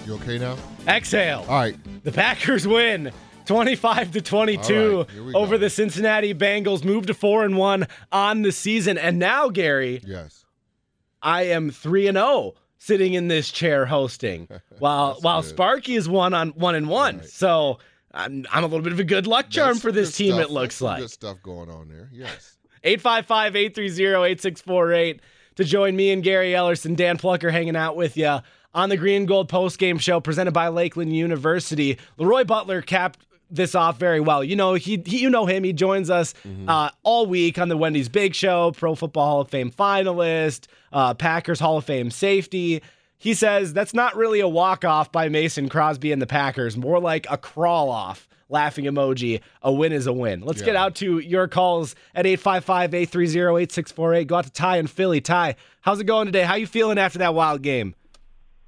[0.06, 0.56] You okay now?
[0.86, 1.40] Exhale.
[1.48, 1.76] All right.
[2.04, 3.10] The Packers win
[3.46, 5.58] 25 to 22 All right, over go.
[5.58, 8.96] the Cincinnati Bengals, move to 4 and 1 on the season.
[8.98, 10.44] And now, Gary, Yes.
[11.22, 14.46] I am 3 and 0 sitting in this chair hosting
[14.78, 15.48] while while good.
[15.48, 17.16] Sparky is 1 on 1 and 1.
[17.18, 17.26] Right.
[17.28, 17.78] So,
[18.12, 20.44] I'm, I'm a little bit of a good luck charm That's for this team stuff.
[20.44, 21.00] it looks That's like.
[21.00, 22.08] Good stuff going on there.
[22.12, 22.56] Yes.
[22.84, 25.20] 855 830 8648
[25.56, 26.86] to join me and Gary Ellerson.
[26.86, 28.38] And Dan Plucker hanging out with you
[28.74, 31.98] on the Green Gold Post Game Show presented by Lakeland University.
[32.18, 34.42] LeRoy Butler capped this off very well.
[34.42, 35.64] You know, he, he you know him.
[35.64, 36.34] He joins us
[36.66, 41.14] uh, all week on the Wendy's Big Show, Pro Football Hall of Fame finalist, uh,
[41.14, 42.82] Packers Hall of Fame safety.
[43.24, 47.00] He says that's not really a walk off by Mason Crosby and the Packers, more
[47.00, 48.28] like a crawl off.
[48.50, 49.40] Laughing emoji.
[49.62, 50.42] A win is a win.
[50.42, 54.26] Let's get out to your calls at 855 830 8648.
[54.26, 55.22] Go out to Ty in Philly.
[55.22, 56.42] Ty, how's it going today?
[56.42, 57.94] How you feeling after that wild game?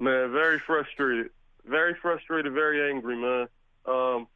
[0.01, 1.29] Man, very frustrated.
[1.69, 3.49] Very frustrated, very angry, man.
[3.85, 4.27] Um,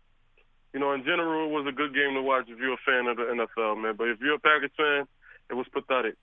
[0.75, 3.07] you know, in general, it was a good game to watch if you're a fan
[3.07, 3.95] of the NFL, man.
[3.97, 5.07] But if you're a Packers fan,
[5.49, 6.17] it was pathetic.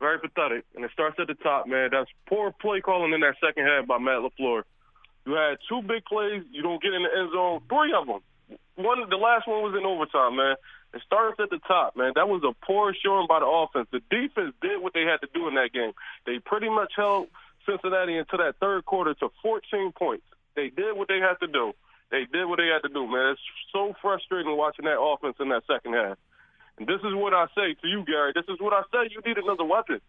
[0.00, 0.64] Very pathetic.
[0.74, 1.90] And it starts at the top, man.
[1.92, 4.64] That's poor play calling in that second half by Matt LaFleur.
[5.26, 6.42] You had two big plays.
[6.50, 7.60] You don't get in the end zone.
[7.68, 8.20] Three of them.
[8.76, 10.56] One, the last one was in overtime, man.
[10.94, 12.12] It starts at the top, man.
[12.16, 13.86] That was a poor showing by the offense.
[13.92, 15.92] The defense did what they had to do in that game.
[16.26, 17.28] They pretty much held
[17.68, 20.24] Cincinnati into that third quarter to 14 points.
[20.56, 21.72] They did what they had to do.
[22.10, 23.36] They did what they had to do, man.
[23.36, 23.40] It's
[23.72, 26.18] so frustrating watching that offense in that second half.
[26.80, 28.32] This is what I say to you, Gary.
[28.34, 29.10] This is what I say.
[29.12, 30.00] You need another weapon.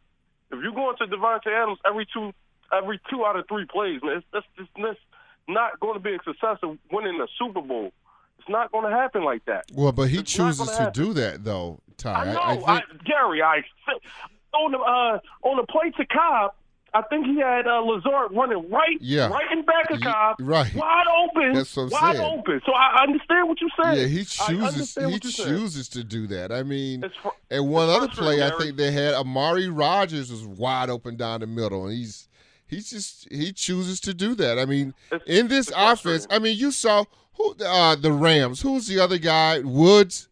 [0.52, 2.32] If you go into Davante Adams every two
[2.74, 5.00] every two out of three plays, man, it's, that's, that's, that's
[5.48, 7.92] not going to be a success of winning the Super Bowl.
[8.40, 9.66] It's not going to happen like that.
[9.74, 10.94] Well, but he It's chooses happen.
[10.94, 12.14] do that, though, Ty.
[12.14, 13.04] I know, I, I think.
[13.04, 13.42] Gary.
[13.44, 13.62] I
[14.54, 16.54] on the uh, on the play to Cobb.
[16.94, 19.28] I think he had uh, Lazard running right, Yeah.
[19.28, 20.74] right in back of Cobb, right.
[20.76, 22.40] wide open, That's what I'm wide saying.
[22.40, 22.62] open.
[22.66, 23.98] So I understand what you're saying.
[24.02, 24.96] yeah, he chooses.
[24.96, 25.50] He you're saying.
[25.58, 26.52] chooses to do that.
[26.52, 30.46] I mean, fr- and one other play, frustrating, I think they had Amari Rodgers was
[30.46, 32.28] wide open down the middle, and he's
[32.68, 34.60] he's just he chooses to do that.
[34.60, 36.28] I mean, It's- in this offense.
[36.30, 38.62] I mean, you saw who uh, the Rams.
[38.62, 39.60] Who's the other guy?
[39.60, 40.28] Woods.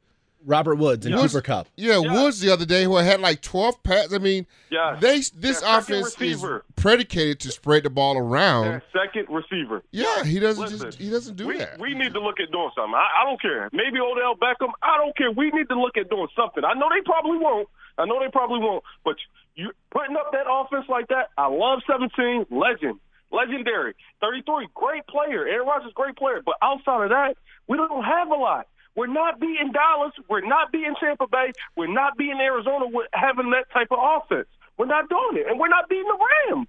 [0.46, 1.68] Robert Woods and Woods- Cooper Kupp.
[1.76, 2.14] Yeah, Yeah.
[2.24, 4.14] Woods the other day who had like twelve passes.
[4.14, 5.00] I mean, Yes.
[5.02, 8.66] they this Their offense is predicated to spread the ball around.
[8.66, 9.84] Their second receiver.
[9.92, 11.80] Yeah, he doesn't Listen, just he doesn't do we, that.
[11.80, 12.94] We need to look at doing something.
[12.96, 13.70] I, I don't care.
[13.74, 14.72] Maybe Odell Beckham.
[14.82, 15.32] I don't care.
[15.32, 16.64] We need to look at doing something.
[16.64, 17.68] I know they probably won't.
[17.98, 18.84] I know they probably won't.
[19.04, 19.16] But
[19.56, 22.46] you putting up that offense like that, I love 17.
[22.50, 23.00] Legend.
[23.32, 23.94] Legendary.
[24.22, 24.68] 33.
[24.74, 25.46] Great player.
[25.48, 26.42] Aaron Rodgers, great player.
[26.44, 27.36] But outside of that,
[27.68, 28.68] we don't have a lot.
[28.96, 30.14] We're not beating Dallas.
[30.30, 31.54] We're not beating Tampa Bay.
[31.76, 34.48] We're not beating Arizona with having that type of offense.
[34.78, 35.48] We're not doing it.
[35.48, 36.18] And we're not beating the
[36.52, 36.68] Rams.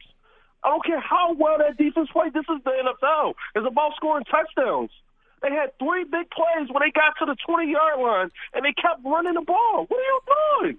[0.63, 2.35] I don't care how well that defense played.
[2.35, 3.35] This is the NFL.
[3.55, 4.91] It's about scoring touchdowns.
[5.43, 8.75] They had three big plays when they got to the 20 yard line and they
[8.77, 9.87] kept running the ball.
[9.89, 10.77] What are you doing?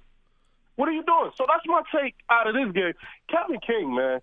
[0.75, 1.31] What are you doing?
[1.35, 2.93] So that's my take out of this game.
[3.29, 4.21] Kevin King, man.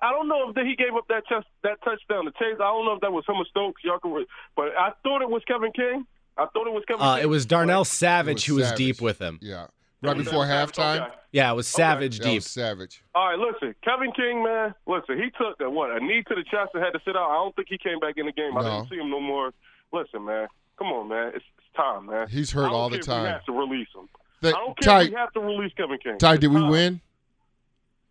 [0.00, 1.24] I don't know if he gave up that
[1.64, 2.60] that touchdown to Chase.
[2.60, 3.82] I don't know if that was him or Stokes.
[3.82, 4.14] Y'all can,
[4.54, 6.06] but I thought it was Kevin King.
[6.38, 7.02] I thought it was Kevin.
[7.04, 7.24] Uh, King.
[7.24, 8.78] it was Darnell Savage was who was Savage.
[8.78, 9.38] deep with him.
[9.42, 9.66] Yeah,
[10.02, 10.74] right was before Savage.
[10.76, 11.00] halftime.
[11.06, 11.14] Okay.
[11.32, 12.34] Yeah, it was Savage That deep.
[12.36, 13.02] was savage.
[13.14, 14.74] All right, listen, Kevin King, man.
[14.86, 17.28] Listen, he took a, what a knee to the chest and had to sit out.
[17.30, 18.56] I don't think he came back in the game.
[18.56, 18.70] I No.
[18.80, 19.52] didn't see him no more.
[19.92, 20.48] Listen, man,
[20.78, 21.32] come on, man.
[21.34, 22.28] It's, it's time, man.
[22.28, 23.20] He's hurt all the time.
[23.20, 24.08] if We have to release him.
[24.40, 26.16] The- I don't care Ty, if we have to release Kevin King.
[26.18, 26.70] Ty, It's did we time.
[26.70, 27.00] win?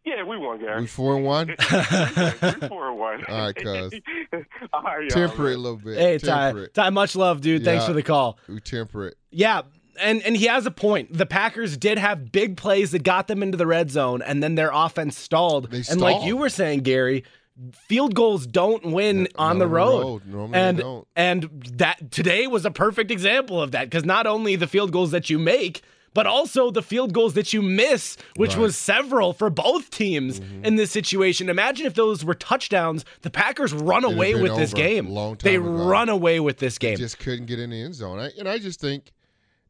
[0.07, 0.79] Yeah, we won, Gary.
[0.81, 1.47] We four and one.
[1.59, 3.25] Three, four, and one.
[3.27, 3.93] All right, cuz.
[4.73, 5.97] All right, y'all, Temper it a little bit.
[5.97, 6.67] Hey, Ty.
[6.73, 7.65] Ty, much love, dude.
[7.65, 8.39] Thanks for the call.
[8.47, 9.17] We temper it.
[9.31, 9.63] Yeah,
[9.99, 11.11] and and he has a point.
[11.11, 14.55] The Packers did have big plays that got them into the red zone, and then
[14.55, 15.71] their offense stalled.
[15.71, 15.93] They stalled.
[15.93, 17.25] And like you were saying, Gary,
[17.73, 20.21] field goals don't win Yeah, on the road.
[20.29, 20.51] road.
[20.53, 21.07] And don't.
[21.17, 25.11] and that today was a perfect example of that because not only the field goals
[25.11, 25.81] that you make,
[26.17, 28.53] but also the field goals that you miss, which Right.
[28.55, 28.61] Mm-hmm.
[28.63, 31.47] was several for both teams in this situation.
[31.47, 33.05] Imagine if those were touchdowns.
[33.21, 35.13] The Packers run It'd away with this game.
[35.43, 35.63] they ago.
[35.69, 36.95] run away with this game.
[36.95, 38.17] They just couldn't get in the end zone.
[38.39, 39.11] And I just think,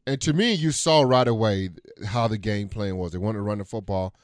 [0.06, 1.68] and to me, you saw right away
[2.06, 3.12] how the game plan was.
[3.12, 4.14] They wanted to run the football,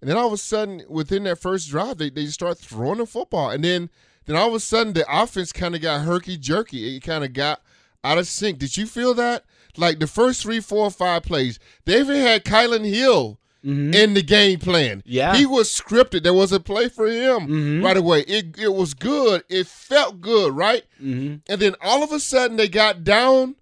[0.00, 3.04] and then all of a sudden, within that first drive, they they start throwing the
[3.06, 3.90] football, and then
[4.24, 6.96] then all of a sudden, the offense kind of got herky jerky.
[6.96, 7.60] It kind of got
[8.02, 8.58] out of sync.
[8.58, 9.44] Did you feel that?
[9.76, 13.38] Like the first three, four, five plays, they even had Kylan Hill.
[13.66, 15.00] In the game plan, Mm-hmm.
[15.06, 15.30] Yeah.
[15.30, 15.38] Mm-hmm.
[15.38, 16.22] he was scripted.
[16.22, 18.20] There was a play for him right away.
[18.28, 19.42] It it was good.
[19.48, 20.82] It felt good, right?
[21.02, 21.36] Mm-hmm.
[21.50, 23.56] And then all of a sudden they got down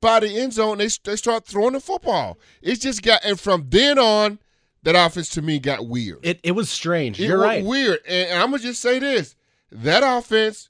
[0.00, 0.78] by the end zone.
[0.78, 2.38] They they start throwing the football.
[2.62, 4.38] It just got and from then on,
[4.84, 6.20] that offense to me got weird.
[6.22, 7.18] It, it was strange.
[7.18, 7.64] It You're right.
[7.64, 7.98] weird.
[8.06, 9.34] And, and I'm gonna just say this:
[9.72, 10.68] that offense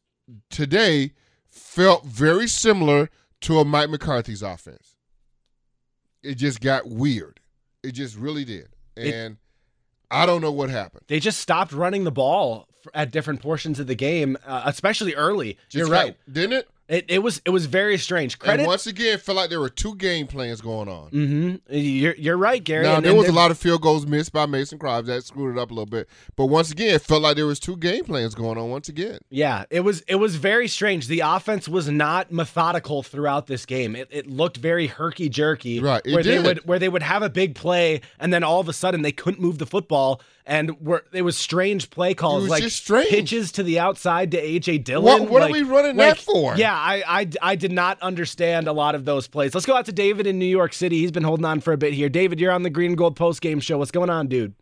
[0.48, 1.12] today
[1.50, 3.10] felt very similar
[3.42, 4.94] to a Mike McCarthy's offense.
[6.22, 7.40] It just got weird.
[7.82, 8.68] It just really did.
[8.96, 9.36] It- And
[10.10, 11.04] I don't know what happened.
[11.06, 15.58] They just stopped running the ball at different portions of the game, uh, especially early.
[15.68, 16.16] Just You're got- right.
[16.30, 16.68] didn't it?
[16.88, 18.38] It, it was it was very strange.
[18.38, 18.60] Credit.
[18.62, 21.08] And once again, it felt like there were two game plans going on.
[21.10, 22.84] hmm You're you're right, Gary.
[22.84, 25.22] Now And- there and was a lot of field goals missed by Mason Crosby that
[25.24, 26.08] screwed it up a little bit.
[26.34, 29.18] But once again, it felt like there was two game plans going on once again.
[29.28, 31.08] Yeah, it was it was very strange.
[31.08, 33.94] The offense was not methodical throughout this game.
[33.94, 35.80] It, it looked very herky jerky.
[35.80, 38.60] Right, it where they would where they would have a big play and then all
[38.60, 42.48] of a sudden they couldn't move the football and were it was strange play calls
[42.48, 42.62] like
[43.10, 45.04] pitches to the outside to AJ Dillon.
[45.24, 46.56] What- what are we running like, that for?
[46.56, 49.54] Yeah, I, I I did not understand a lot of those plays.
[49.54, 50.98] Let's go out to David in New York City.
[50.98, 52.08] He's been holding on for a bit here.
[52.08, 53.78] David, you're on the Green and Gold post game show.
[53.78, 54.54] What's going on, dude?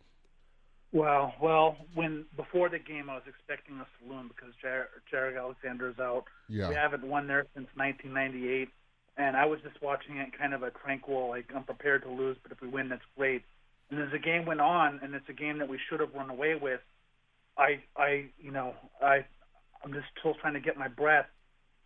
[0.91, 5.99] Well, well, when before the game, I was expecting a saloon because Jar- Jared Alexander's
[5.99, 6.25] out.
[6.47, 6.69] Yeah.
[6.69, 8.69] We haven't won there since 1998,
[9.17, 12.37] and I was just watching it kind of a tranquil, like I'm prepared to lose,
[12.41, 13.43] but if we win, that's great.
[13.91, 16.29] And as the game went on, and it's a game that we should have run
[16.29, 16.81] away with,
[17.57, 19.25] I, I, you know, I,
[19.83, 21.27] I'm just still trying to get my breath.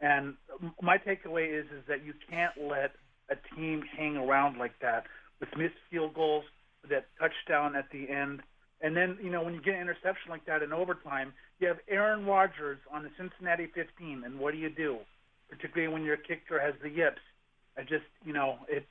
[0.01, 0.33] And
[0.81, 2.91] my takeaway is is that you can't let
[3.29, 5.05] a team hang around like that
[5.39, 6.43] with missed field goals,
[6.89, 8.41] that touchdown at the end,
[8.81, 11.77] and then you know when you get an interception like that in overtime, you have
[11.87, 14.97] Aaron Rodgers on the Cincinnati 15, and what do you do?
[15.49, 17.21] Particularly when your kicker has the yips.
[17.77, 18.87] I just you know it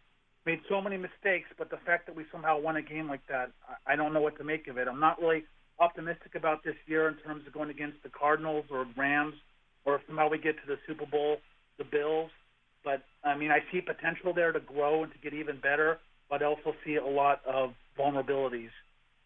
[0.47, 3.51] made so many mistakes, but the fact that we somehow won a game like that,
[3.87, 4.89] I don't know what to make of it.
[4.89, 5.45] I'm not really
[5.81, 9.35] optimistic about this year in terms of going against the Cardinals or Rams,
[9.85, 11.39] or if somehow we get to the Super Bowl,
[11.79, 12.31] the Bills.
[12.85, 16.43] But I mean, I see potential there to grow and to get even better, but
[16.43, 18.71] I also see a lot of vulnerabilities.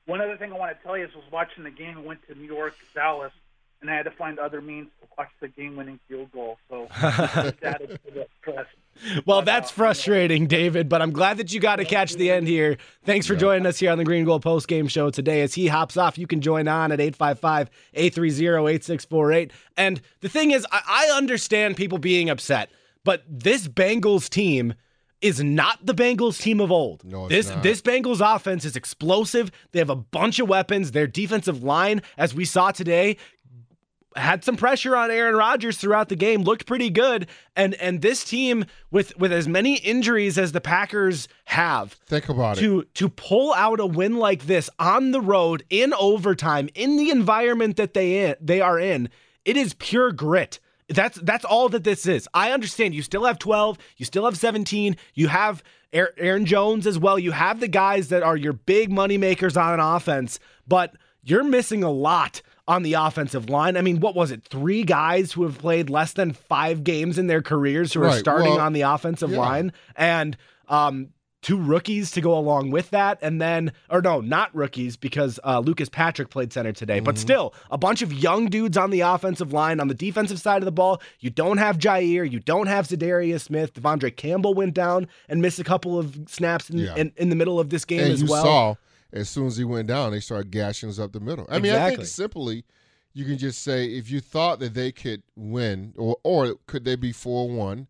[0.06, 2.04] One other thing I want to tell you is I was watching the game.
[2.04, 3.32] Went to New York, Dallas,
[3.84, 6.56] and I had to find other means to watch the game-winning field goal.
[6.70, 8.64] So just added to the stress.
[9.26, 12.30] Well, But, that's uh, frustrating, David, but I'm glad that you got to catch the
[12.30, 12.78] end here.
[13.04, 15.42] Thanks for joining us here on the Green Gold Post Game Show today.
[15.42, 19.52] As he hops off, you can join on at 855 830 8648.
[19.76, 22.70] And the thing is, I, I understand people being upset,
[23.04, 24.72] but this Bengals team
[25.24, 27.02] is not the Bengals team of old.
[27.02, 27.62] No, it's this not.
[27.62, 29.50] this Bengals offense is explosive.
[29.72, 30.90] They have a bunch of weapons.
[30.92, 33.16] Their defensive line, as we saw today,
[34.16, 37.26] had some pressure on Aaron Rodgers throughout the game, looked pretty good.
[37.56, 42.56] And and this team with with as many injuries as the Packers have Think about
[42.56, 42.60] it.
[42.60, 47.10] to to pull out a win like this on the road in overtime in the
[47.10, 49.08] environment that they in, they are in,
[49.44, 50.60] it is pure grit.
[50.88, 52.28] That's that's all that this is.
[52.34, 56.86] I understand you still have 12, you still have 17, you have Aaron Aaron Jones
[56.86, 57.18] as well.
[57.18, 61.82] You have the guys that are your big money makers on offense, but you're missing
[61.82, 63.76] a lot on the offensive line.
[63.76, 64.42] I mean, what was it?
[64.44, 68.50] Three guys who have played less than five games in their careers who are starting
[68.52, 69.38] well, on the offensive yeah.
[69.38, 70.36] line, and
[70.68, 71.10] um,
[71.42, 75.60] two rookies to go along with that, and then or no, not rookies because uh,
[75.60, 79.52] Lucas Patrick played center today, but still a bunch of young dudes on the offensive
[79.52, 79.78] line.
[79.78, 83.42] On the defensive side of the ball, you don't have Jaire, you don't have Za'Darius
[83.42, 83.74] Smith.
[83.74, 86.96] De'Vondre Campbell went down and missed a couple of snaps in, Yeah.
[86.96, 88.42] in, in the middle of this game and as you well.
[88.42, 88.74] saw
[89.14, 91.46] as soon as he went down, they started gashing us up the middle.
[91.48, 92.64] I mean, I think simply
[93.14, 96.96] you can just say if you thought that they could win, or or could they
[96.96, 97.86] be four one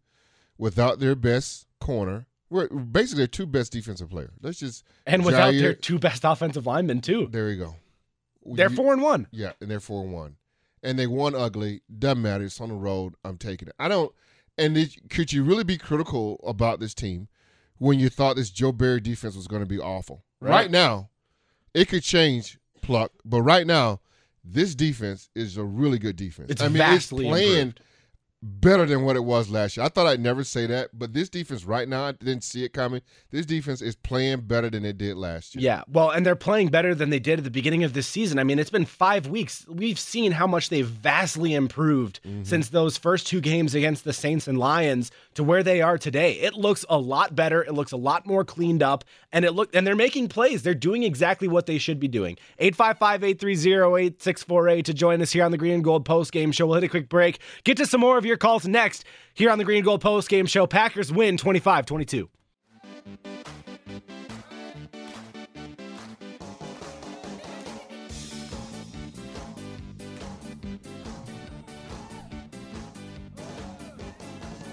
[0.58, 4.30] without their best corner, we're basically their two best defensive players.
[4.42, 7.26] Let's just and without Jaire- their two best offensive linemen too.
[7.30, 7.76] there you go.
[8.44, 9.26] They're You- four and one.
[9.30, 10.36] Yeah, and they're four and one,
[10.82, 11.80] and they won ugly.
[11.98, 12.44] Doesn't matter.
[12.44, 13.14] It's on the road.
[13.24, 13.74] I'm taking it.
[13.78, 14.12] I don't.
[14.56, 17.26] And it, could you really be critical about this team
[17.78, 20.22] when you thought this Joe Barry defense was going to be awful?
[20.40, 20.50] Right.
[20.50, 20.70] Right.
[20.70, 21.08] now,
[21.74, 23.12] it could change, pluck.
[23.24, 24.00] But right now,
[24.44, 26.50] this defense is a really good defense.
[26.50, 27.80] It's I mean, it's playing improved.
[28.46, 29.86] Better than what it was last year.
[29.86, 32.74] I thought I'd never say that, but this defense right now, I didn't see it
[32.74, 33.00] coming.
[33.30, 35.64] This defense is playing better than it did last year.
[35.64, 38.38] Yeah, well, and they're playing better than they did at the beginning of this season.
[38.38, 39.66] I mean, it's been five weeks.
[39.68, 42.42] We've seen how much they've vastly improved Mm-hmm.
[42.44, 46.32] since those first two games against the Saints and Lions to where they are today.
[46.34, 47.62] It looks a lot better.
[47.62, 50.62] It looks a lot more cleaned up, and it look and they're making plays.
[50.62, 52.36] They're doing exactly what they should be doing.
[52.60, 56.66] 855-830-8648 to join us here on the Green and Gold Post Game Show.
[56.66, 57.38] We'll hit a quick break.
[57.64, 59.04] Get to some more of your calls next
[59.34, 60.66] here on the Green and Gold Post Game Show.
[60.66, 62.28] Packers win 25-22.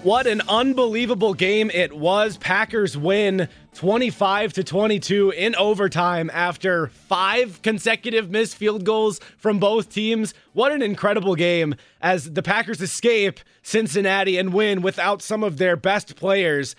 [0.02, 2.36] What an unbelievable game it was.
[2.36, 3.48] Packers win
[3.82, 10.34] 25 to 22 in overtime after five consecutive missed field goals from both teams.
[10.52, 15.74] What an incredible game as the Packers escape Cincinnati and win without some of their
[15.74, 16.76] best players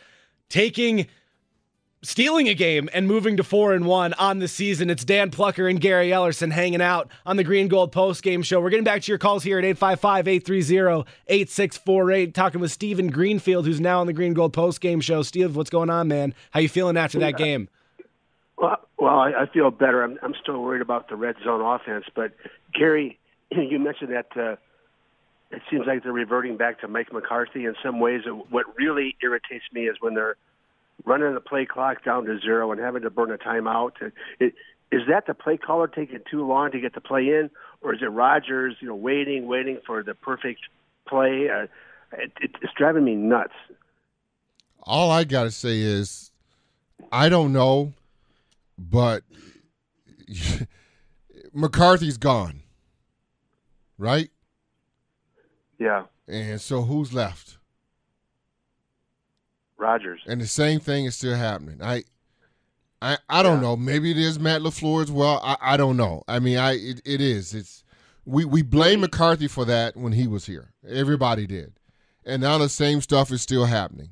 [0.48, 1.08] taking
[2.04, 4.90] stealing a game and moving to four and one on the season.
[4.90, 8.62] It's Dan Plucker and Gary Ellerson hanging out on the Green Gold Post Game Show.
[8.62, 12.34] We're getting back to your calls here at 855-830-8648.
[12.34, 15.22] Talking with Stephen Greenfield, who's now on the Green Gold Post Game Show.
[15.24, 16.36] Steve, what's going on, man?
[16.52, 17.70] How you feeling after that game?
[18.58, 20.04] Well, well, I, I feel better.
[20.04, 22.34] I'm, I'm still worried about the red zone offense, but
[22.74, 23.18] Gary,
[23.52, 24.58] you mentioned that uh,
[25.52, 28.22] it seems like they're reverting back to Mike McCarthy in some ways.
[28.50, 30.36] What really irritates me is when they're
[31.06, 33.92] running the play clock down to zero and having to burn a timeout.
[34.40, 34.54] It,
[34.92, 37.50] is that the play caller taking too long to get the play in,
[37.82, 40.62] or is it Rodgers, you know, waiting, waiting for the perfect
[41.08, 41.50] play?
[41.50, 41.64] Uh,
[42.14, 43.54] it, it, it's driving me nuts.
[44.84, 46.32] All I got to say is,
[47.12, 47.94] I don't know,
[48.78, 49.24] but
[51.54, 52.62] McCarthy's gone,
[53.98, 54.30] right?
[55.80, 57.58] Yeah, And so who's left?
[59.78, 60.22] Rodgers.
[60.28, 61.82] And the same thing is still happening.
[61.82, 62.04] I,
[63.02, 63.62] I, I don't Yeah.
[63.70, 63.76] know.
[63.76, 65.40] Maybe it is Matt LaFleur as well.
[65.44, 66.24] I, I don't know.
[66.28, 67.54] I mean, I it, it is.
[67.54, 67.84] It's
[68.26, 70.72] we we blame McCarthy for that when he was here.
[70.88, 71.74] Everybody did,
[72.26, 74.10] and now the same stuff is still happening.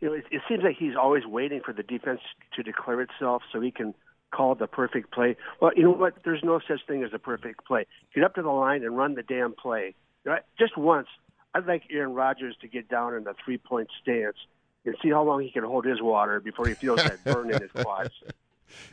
[0.00, 2.20] you know, it, it seems like he's always waiting for the defense
[2.56, 3.94] to declare itself so he can
[4.32, 5.36] call the perfect play.
[5.60, 6.14] Well, you know what?
[6.24, 7.86] There's no such thing as a perfect play.
[8.12, 9.94] Get up to the line and run the damn play.
[10.26, 11.06] Know, Just once,
[11.54, 14.36] I'd like Aaron Rodgers to get down in a three point stance
[14.84, 17.60] and see how long he can hold his water before he feels that burn in
[17.60, 18.10] his quads.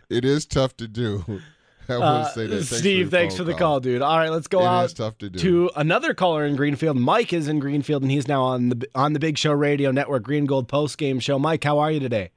[0.10, 1.24] It is tough to do.
[1.90, 2.56] I want Uh, to say that.
[2.58, 4.02] Thanks Steve, for thanks for the call, dude.
[4.02, 5.40] All right, let's go It out is tough to do.
[5.40, 6.96] to another caller in Greenfield.
[6.98, 10.24] Mike is in Greenfield, and he's now on the on the Big Show Radio Network
[10.24, 11.38] Green Gold Post Game Show.
[11.40, 12.30] Mike, how are you today?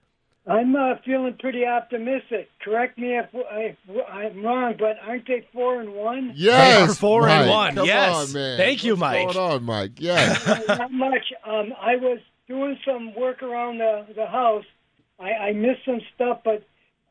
[0.47, 2.51] I'm uh, feeling pretty optimistic.
[2.63, 3.77] Correct me if I,
[4.11, 6.33] I'm wrong, but aren't they four and one?
[6.35, 7.75] Yes, They are four and one.
[7.77, 8.15] Come Yes.
[8.29, 8.57] on, man.
[8.59, 9.33] Thank you, What's Mike.
[9.35, 9.93] going on, Mike?
[9.99, 10.47] Yes.
[10.69, 11.33] Not much.
[11.47, 12.19] Um, I was
[12.49, 14.65] doing some work around the the house.
[15.19, 16.65] I, I missed some stuff, but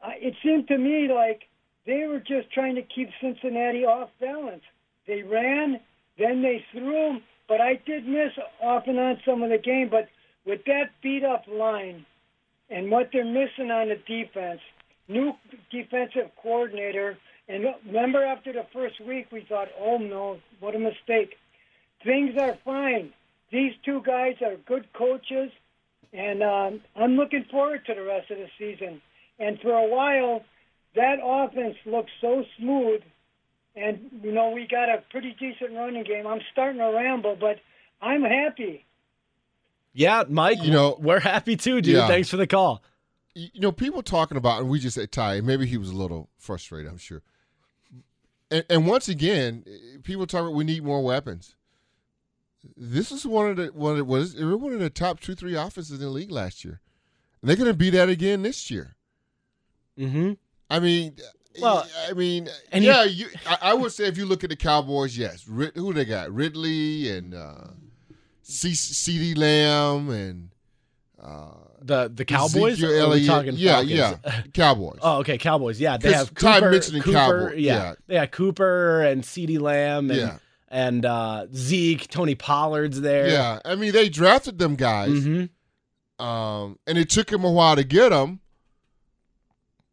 [0.03, 1.43] uh, it seemed to me like
[1.85, 4.63] they were just trying to keep Cincinnati off balance.
[5.07, 5.79] They ran,
[6.17, 8.31] then they threw, but I did miss
[8.61, 9.89] off and on some of the game.
[9.89, 10.07] But
[10.45, 12.05] with that beat up line
[12.69, 14.61] and what they're missing on the defense,
[15.07, 15.33] new
[15.71, 17.17] defensive coordinator,
[17.49, 21.35] and remember after the first week we thought, oh no, what a mistake.
[22.03, 23.13] Things are fine.
[23.53, 25.51] These two guys are good coaches,
[26.11, 28.99] and um, I'm looking forward to the rest of the season.
[29.39, 30.43] And for a while,
[30.95, 33.01] that offense looked so smooth,
[33.75, 36.25] and you know we got a pretty decent running game.
[36.27, 37.59] I'm starting to ramble, but
[38.01, 38.85] I'm happy.
[39.93, 40.63] Yeah, Mike.
[40.63, 41.95] You know- we're happy too, dude.
[41.95, 42.07] Yeah.
[42.07, 42.81] Thanks for the call.
[43.35, 45.41] you know, people talking about, and we just said Ty.
[45.41, 46.91] Maybe he was a little frustrated.
[46.91, 47.21] I'm sure.
[48.51, 49.63] And, and once again,
[50.03, 51.55] people talking about we need more weapons.
[52.77, 55.19] This is one of the one of the, was they were one of the top
[55.19, 56.79] two three offenses in the league last year,
[57.41, 58.95] and they're going to be that again this year.
[59.99, 60.33] Mm-hmm.
[60.69, 61.15] I mean,
[61.61, 64.55] Well, I mean, and yeah, you, I, I would say if you look at the
[64.55, 66.31] Cowboys, yes, Rid, who they got?
[66.33, 67.67] Ridley and uh,
[68.41, 70.49] C- CeeDee Lamb and
[71.21, 71.51] uh,
[71.81, 72.81] The the Cowboys.
[72.81, 73.27] Ezekiel Or are we Elliott.
[73.27, 73.91] talking yeah, Falcons?
[74.25, 74.99] yeah, Cowboys.
[75.01, 75.79] Oh, okay, Cowboys.
[75.79, 77.73] Yeah, they have Ty Cooper, mentioned Cooper Cowboy, yeah.
[77.75, 77.93] yeah.
[78.07, 80.37] they have Cooper and CeeDee Lamb and Yeah.
[80.75, 83.27] And uh, Zeke, Tony Pollard's there.
[83.29, 86.25] Yeah, I mean they drafted them guys, Mm-hmm.
[86.25, 88.39] um, and it took them a while to get them.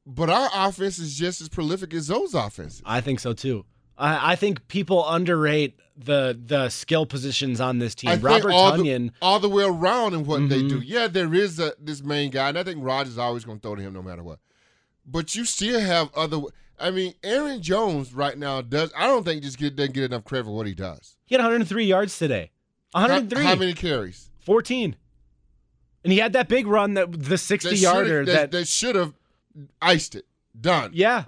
[0.06, 2.82] But our offense is just as prolific as those offenses.
[2.84, 3.64] I think so too.
[3.98, 8.08] I, I think people underrate the the skill positions on this team.
[8.10, 9.08] I think Robert all Tunyon.
[9.08, 10.68] the, all the way around and what they Mhm.
[10.70, 10.80] do.
[10.80, 13.74] Yeah, there is a, this main guy, and I think Rodgers always going to throw
[13.74, 14.38] to him no matter what.
[15.06, 16.40] But you still have other.
[16.80, 18.92] I mean, Aaron Jones right now does.
[18.96, 21.16] I don't think just get, doesn't get enough credit for what he does.
[21.26, 22.50] He had 103 yards today.
[22.92, 23.42] 103.
[23.42, 24.30] How, how many carries?
[24.40, 24.96] 14.
[26.02, 29.12] And he had that big run that the 60 That yarder that, that should have
[29.82, 30.24] iced it.
[30.58, 30.90] Done.
[30.94, 31.24] yeah.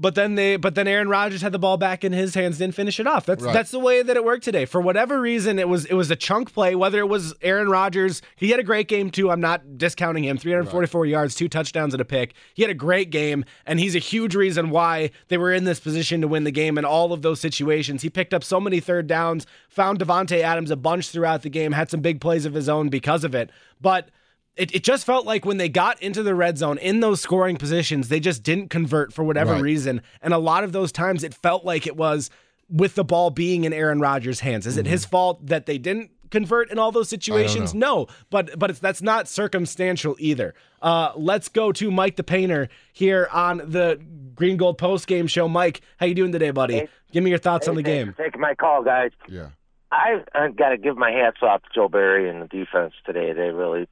[0.00, 2.76] But then they but then Aaron Rodgers had the ball back in his hands, didn't
[2.76, 3.26] finish it off.
[3.26, 3.52] That's Right.
[3.52, 4.64] that's the way that it worked today.
[4.64, 8.22] For whatever reason, it was it was a chunk play, whether it was Aaron Rodgers,
[8.36, 9.28] he had a great game too.
[9.30, 10.38] I'm not discounting him.
[10.38, 12.34] 344 yards, two touchdowns and a pick.
[12.54, 15.80] He had a great game, and he's a huge reason why they were in this
[15.80, 18.02] position to win the game in all of those situations.
[18.02, 21.72] He picked up so many third downs, found Davante Adams a bunch throughout the game,
[21.72, 23.50] had some big plays of his own because of it.
[23.80, 24.10] But
[24.58, 27.56] it, it just felt like when they got into the red zone in those scoring
[27.56, 29.62] positions, they just didn't convert for whatever Right.
[29.62, 30.02] reason.
[30.20, 32.30] And a lot of those times it felt like it was
[32.68, 34.66] with the ball being in Aaron Rodgers' hands.
[34.66, 37.72] Is it his fault that they didn't convert in all those situations?
[37.72, 40.54] No, but but it's that's not circumstantial either.
[40.82, 43.98] Uh, let's go to Mike the Painter here on the
[44.34, 45.48] Green Gold Post Game Show.
[45.48, 46.86] Mike, how you doing today, buddy?
[47.12, 48.14] Give me your thoughts on the game.
[48.18, 49.12] Taking my call, guys.
[49.28, 49.48] Yeah.
[49.90, 53.32] I, I've got to give my hats off to Joe Barry and the defense today.
[53.32, 53.88] They really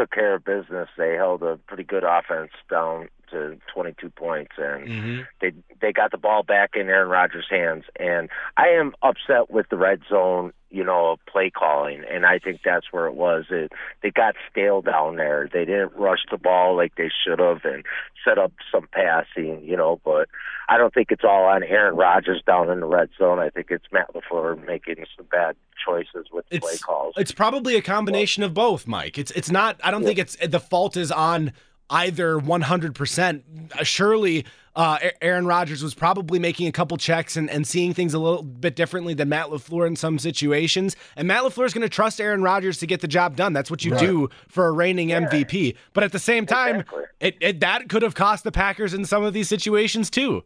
[0.00, 0.88] took care of business.
[0.96, 5.20] They held a pretty good offense down to 22 points, and mm-hmm.
[5.40, 7.84] they they got the ball back in Aaron Rodgers' hands.
[7.98, 12.60] And I am upset with the red zone, you know, play calling, and I think
[12.64, 13.46] that's where it was.
[13.50, 15.48] It they got stale down there.
[15.52, 17.84] They didn't rush the ball like they should have, and
[18.24, 20.00] set up some passing, you know.
[20.04, 20.28] But
[20.68, 23.38] I don't think it's all on Aaron Rodgers down in the red zone.
[23.38, 27.14] I think it's Matt LaFleur making some bad choices with play It's calls.
[27.16, 29.18] it's probably a combination of both, Mike.
[29.18, 29.80] It's it's not.
[29.82, 31.52] I don't think it's the fault is on
[31.92, 33.42] either 100%.
[33.78, 34.44] Uh, Surely,
[34.76, 38.42] uh, Aaron Rodgers was probably making a couple checks and, and seeing things a little
[38.42, 40.94] bit differently than Matt LaFleur in some situations.
[41.16, 43.52] And Matt LaFleur is going to trust Aaron Rodgers to get the job done.
[43.52, 44.00] That's what you Right.
[44.00, 45.76] do for a reigning MVP.
[45.92, 47.02] But at the same time, Exactly.
[47.20, 50.44] it, it that could have cost the Packers in some of these situations too.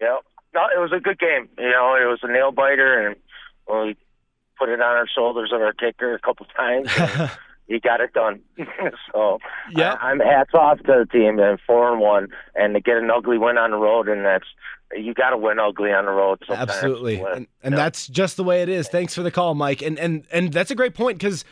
[0.00, 0.18] Yep.
[0.54, 1.48] No, it was a good game.
[1.58, 3.16] You know, it was a nail biter, and
[3.68, 3.96] we
[4.58, 6.90] put it on our shoulders of our kicker a couple times.
[7.68, 8.40] He got it done.
[9.12, 9.38] so
[9.70, 12.96] yeah, I, I'm hats off to the team and four and one, and to get
[12.96, 14.46] an ugly win on the road, and that's
[14.96, 16.42] you got to win ugly on the road.
[16.46, 17.76] Sometimes Absolutely, and, and Yep.
[17.76, 18.88] that's just the way it is.
[18.88, 19.82] Thanks for the call, Mike.
[19.82, 21.44] And and and that's a great point because.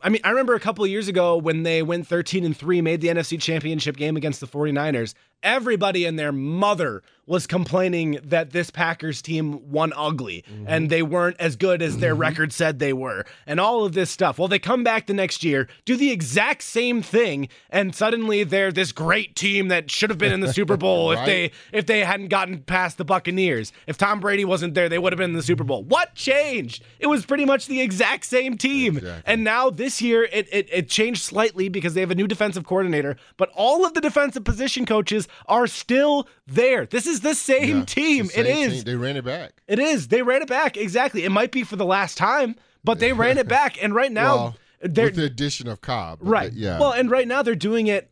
[0.00, 2.80] I mean, I remember a couple of years ago when they went 13 and 3,
[2.82, 5.14] made the NFC Championship game against the 49ers.
[5.42, 10.64] Everybody and their mother was complaining that this Packers team won ugly mm-hmm.
[10.66, 12.22] and they weren't as good as their mm-hmm.
[12.22, 14.38] record said they were and all of this stuff.
[14.38, 18.72] Well, they come back the next year, do the exact same thing, and suddenly they're
[18.72, 22.00] this great team that should have been in the Super Bowl if they if they
[22.00, 23.72] hadn't gotten past the Buccaneers.
[23.86, 25.84] If Tom Brady wasn't there, they would have been in the Super Bowl.
[25.84, 26.82] What changed?
[26.98, 28.96] It was pretty much the exact same team.
[28.96, 29.22] Exactly.
[29.26, 32.64] And now this year it, it it changed slightly because they have a new defensive
[32.64, 36.86] coordinator, but all of the defensive position coaches are still there.
[36.86, 37.84] This is the same Yeah.
[37.84, 38.26] team.
[38.26, 38.72] The same is.
[38.74, 38.82] team.
[38.84, 39.52] They ran it back.
[39.66, 40.08] It is.
[40.08, 40.76] They ran it back.
[40.76, 41.24] Exactly.
[41.24, 43.82] It might be for the last time, but they ran it back.
[43.82, 46.18] And right now well, they're with the addition of Cobb.
[46.20, 46.52] Right.
[46.52, 46.78] Yeah.
[46.78, 48.10] Well, and right now they're doing it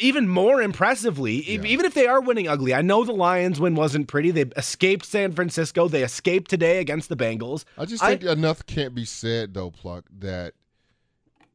[0.00, 1.44] even more impressively.
[1.44, 1.62] Yeah.
[1.62, 4.30] Even if they are winning ugly, I know the Lions win wasn't pretty.
[4.30, 5.88] They escaped San Francisco.
[5.88, 7.64] They escaped today against the Bengals.
[7.76, 10.54] I just think enough can't be said though, Pluck, that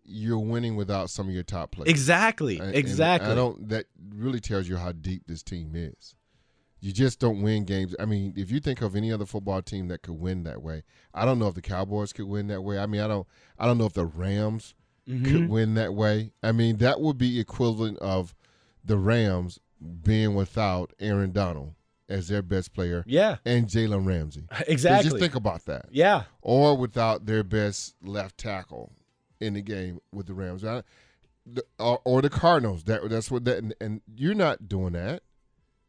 [0.05, 1.89] you're winning without some of your top players.
[1.89, 3.31] exactly, And- and exactly.
[3.31, 3.69] I don't.
[3.69, 3.85] That
[4.15, 6.15] really tells you how deep this team is.
[6.81, 7.95] You just don't win games.
[7.97, 10.83] I mean, if you think of any other football team that could win that way,
[11.13, 12.77] I don't know if the Cowboys could win that way.
[12.77, 13.25] I mean, I don't.
[13.57, 14.73] I don't know if the Rams
[15.07, 15.25] Mm-hmm.
[15.25, 16.31] could win that way.
[16.41, 18.33] I mean, that would be equivalent of
[18.85, 19.59] the Rams
[20.01, 21.73] being without Aaron Donald
[22.07, 24.45] as their best player yeah, and Jalen Ramsey.
[24.57, 25.09] So exactly.
[25.09, 28.93] just think about that yeah, or without their best left tackle
[29.45, 30.83] in the game with the Rams, I-
[31.45, 32.83] the- or, or the Cardinals.
[32.85, 35.23] That that's what that and, and you're not doing that.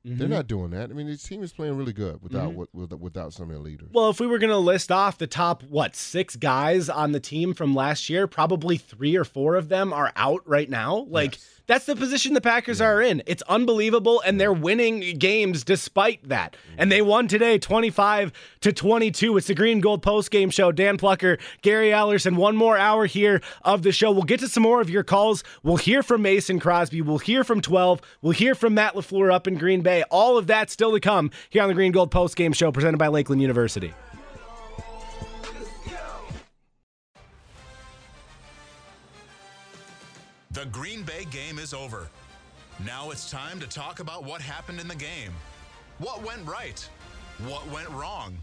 [0.07, 0.33] They're Mhm.
[0.33, 0.91] not doing that.
[0.91, 3.59] I mean, this team is playing really good without with, with, without some of their
[3.59, 3.89] leaders.
[3.91, 7.21] Well, if we were going to list off the top, what, six guys on the
[7.21, 11.07] team from last year, probably three or four of them are out right now.
[11.09, 11.61] Like, Yes.
[11.67, 13.23] That's the position the Packers are in.
[13.27, 16.53] It's unbelievable, and they're winning games despite that.
[16.53, 16.81] Mm-hmm.
[16.81, 19.37] And they won today 25 to 22.
[19.39, 20.73] It's the Green Gold Post Game Show.
[20.73, 24.11] Dan Plucker, Gary Ellerson, one more hour here of the show.
[24.13, 25.43] We'll get to some more of your calls.
[25.63, 27.01] We'll hear from Mason Crosby.
[27.01, 28.01] We'll hear from 12.
[28.21, 30.03] We'll hear from Matt LaFleur up in Green Bay.
[30.11, 32.99] All of that still to come here on the Green Gold Post Game Show presented
[32.99, 33.95] by Lakeland University.
[40.55, 42.09] The Green Bay game is over.
[42.87, 45.33] Now it's time to talk about what happened in the game.
[45.99, 46.89] What went right?
[47.49, 48.39] What went wrong?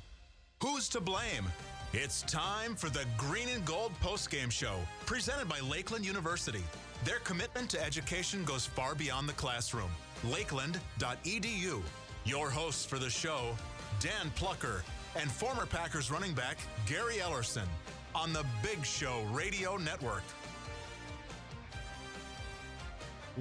[0.62, 1.46] Who's to blame?
[1.94, 6.64] It's time for the Green and Gold postgame show, presented by Lakeland University.
[7.06, 9.92] Their commitment to education goes far beyond the classroom.
[10.30, 11.82] Lakeland.edu.
[12.26, 13.56] Your hosts for the show,
[14.02, 14.84] Dan Plucker
[15.16, 17.68] and former Packers running back Gary Ellerson
[18.14, 20.24] on the Big Show Radio Network.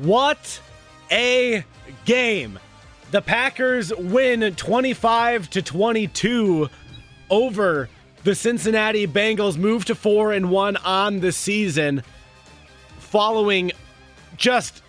[0.03, 0.63] What
[1.11, 1.63] a
[2.07, 2.59] game.
[3.11, 6.71] The Packers win 25 to 22
[7.29, 7.91] over
[8.25, 12.03] the Cincinnati Bengals, move to 4 and 1 on the season
[12.99, 13.73] following
[14.39, 14.83] just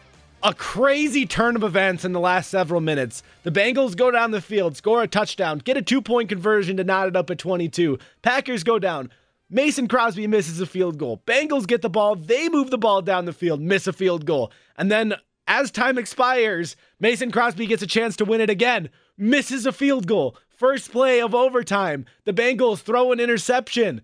[0.43, 3.21] a crazy turn of events in the last several minutes.
[3.43, 7.09] The Bengals go down the field, score a touchdown, get a two-point conversion to knot
[7.09, 7.99] it up at 22.
[8.21, 9.11] Packers go down.
[9.53, 11.21] Mason Crosby misses a field goal.
[11.27, 12.15] Bengals get the ball.
[12.15, 14.49] They move the ball down the field, miss a field goal.
[14.77, 19.65] And then as time expires, Mason Crosby gets a chance to win it again, misses
[19.65, 20.37] a field goal.
[20.47, 24.01] First play of overtime, the Bengals throw an interception.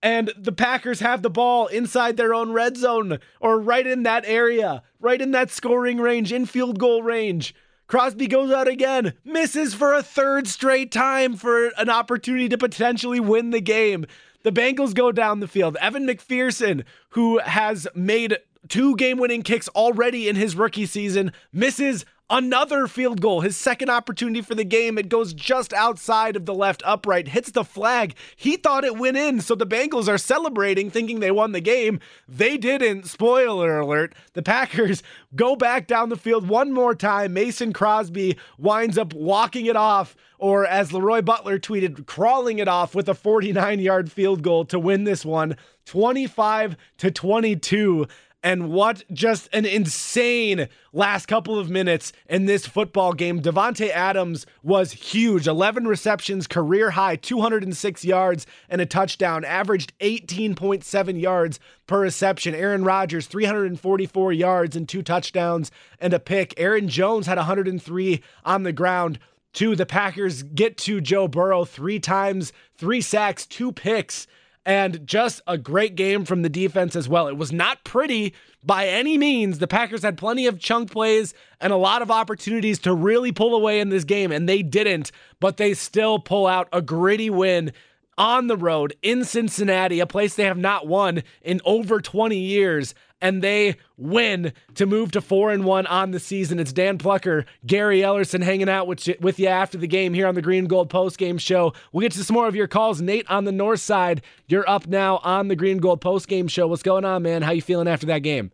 [0.00, 4.24] And the Packers have the ball inside their own red zone or right in that
[4.26, 7.52] area, right in that scoring range, in field goal range.
[7.88, 13.18] Crosby goes out again, misses for a third straight time for an opportunity to potentially
[13.18, 14.04] win the game.
[14.42, 15.76] The Bengals go down the field.
[15.80, 22.04] Evan McPherson, who has made two game winning kicks already in his rookie season, misses
[22.30, 23.40] another field goal.
[23.40, 24.98] His second opportunity for the game.
[24.98, 28.14] It goes just outside of the left upright, hits the flag.
[28.36, 32.00] He thought it went in, so the Bengals are celebrating, thinking they won the game.
[32.28, 33.06] They didn't.
[33.06, 34.14] Spoiler alert.
[34.34, 35.02] The Packers
[35.34, 37.32] go back down the field one more time.
[37.32, 40.16] Mason Crosby winds up walking it off.
[40.40, 44.78] Or as LeRoy Butler tweeted, crawling it off with a 49 yard field goal to
[44.78, 45.56] win this one
[45.86, 48.06] 25 to 22.
[48.42, 53.42] And what just an insane last couple of minutes in this football game.
[53.42, 55.48] Davante Adams was huge.
[55.48, 61.58] 11 receptions, career high, 206 yards and a touchdown, averaged 18.7 yards
[61.88, 62.54] per reception.
[62.54, 66.54] Aaron Rodgers, 344 yards and two touchdowns and a pick.
[66.56, 69.18] Aaron Jones had 103 on the ground.
[69.52, 74.28] Two, the Packers get to Joe Burrow three times, three sacks, two picks
[74.68, 77.26] and just a great game from the defense as well.
[77.26, 79.60] It was not pretty by any means.
[79.60, 83.56] The Packers had plenty of chunk plays and a lot of opportunities to really pull
[83.56, 85.10] away in this game, and they didn't,
[85.40, 87.72] but they still pull out a gritty win
[88.18, 92.94] on the road in Cincinnati, a place they have not won in over 20 years,
[93.20, 96.58] and they win to move to 4 and 1 on the season.
[96.58, 100.26] It's Dan Plucker, Gary Ellerson hanging out with you, with you after the game here
[100.26, 101.72] on the Green Gold Post Game Show.
[101.92, 103.00] We'll get to some more of your calls.
[103.00, 106.66] Nate on the north side, you're up now on the Green Gold Post Game Show.
[106.66, 107.42] What's going on, man?
[107.42, 108.52] How you feeling after that game?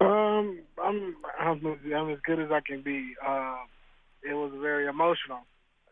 [0.00, 3.14] Um, I'm I'm, I'm as good as I can be.
[3.24, 3.56] Uh,
[4.28, 5.40] it was very emotional.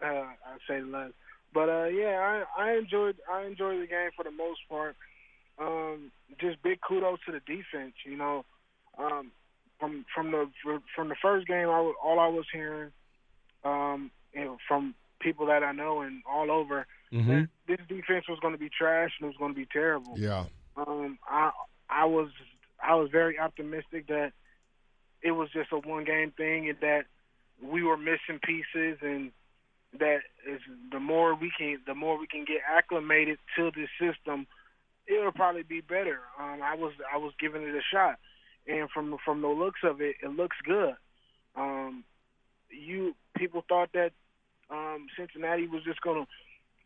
[0.03, 1.11] Uh, I say less.
[1.53, 4.97] But uh, yeah, I, I enjoyed I enjoyed the game for the most part.
[5.61, 7.95] Um, just big kudos to the defense.
[8.07, 8.45] You know,
[8.99, 9.31] um,
[9.79, 10.49] from from the
[10.95, 12.93] from the first game, I was, all I was hearing,
[13.65, 17.43] um, you know, from people that I know and all over, Mm-hmm.
[17.67, 20.17] this defense was going to be trash and it was going to be terrible.
[20.17, 20.45] Yeah.
[20.77, 21.51] Um, I
[21.89, 22.29] I was
[22.81, 24.33] I was very optimistic that
[25.21, 27.07] it was just a one game thing and that
[27.61, 29.33] we were missing pieces and
[29.99, 30.61] that is
[30.93, 34.47] the more we can the more we can get acclimated to the system,
[35.11, 36.21] it'll probably be better.
[36.39, 38.19] Um, I was I was giving it a shot,
[38.67, 40.95] and from from the looks of it, it looks good.
[41.57, 42.05] Um,
[42.71, 44.13] you people thought that
[44.71, 46.27] um, Cincinnati was just to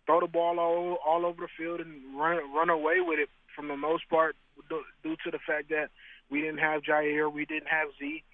[0.07, 3.69] throw the ball all all over the field and run run away with it from
[3.69, 4.37] the most part
[4.69, 5.91] due- due to the fact that
[6.31, 8.25] we didn't have Jaire, we didn't have Z,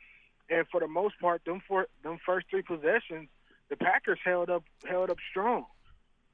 [0.48, 3.28] and for the most part, them for them first three possessions,
[3.68, 5.66] the Packers held up held up strong.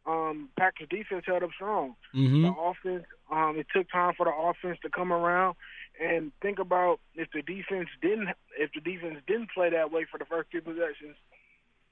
[0.06, 1.96] Um, Packers defense held up strong.
[2.14, 2.42] Mhm.
[2.42, 5.56] The offense, um, it took time for the offense to come around.
[5.98, 8.28] And think about if the defense didn't
[8.58, 11.16] if the defense didn't play that way for the first three possessions,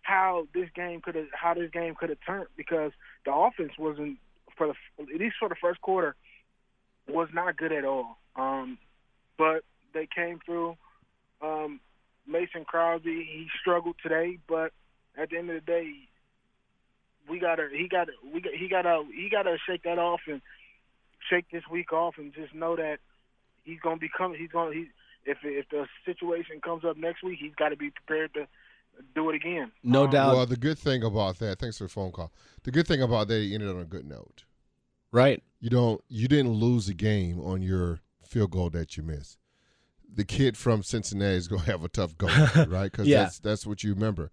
[0.03, 2.93] how this game could have how this game could have turned because
[3.25, 4.19] the offense wasn't
[4.57, 6.15] for the at least for the first quarter
[7.09, 8.19] was not good at all.
[8.37, 8.79] Um,
[9.37, 10.77] but they came through.
[11.41, 11.81] Um,
[12.27, 14.73] Mason Crosby he struggled today, but
[15.17, 15.93] at the end of the day,
[17.29, 20.41] we gotta he gotta we got he gotta he gotta shake that off and
[21.31, 22.99] shake this week off and just know that
[23.65, 24.87] he's gonna become he's gonna he
[25.25, 28.47] if if the situation comes up next week he's got to be prepared to
[29.15, 29.73] do it again.
[29.83, 30.35] No um, doubt.
[30.35, 32.33] Well, the good thing about that, thanks for the phone call.
[32.63, 34.45] The good thing about that, you ended on a good note.
[35.13, 35.43] Right.
[35.61, 39.39] You don't, you didn't lose the game on your field goal that you missed.
[40.13, 42.27] The kid from Cincinnati is going to have a tough go,
[42.69, 42.91] right?
[42.91, 43.25] Because Yeah.
[43.25, 44.31] that's that's what you remember.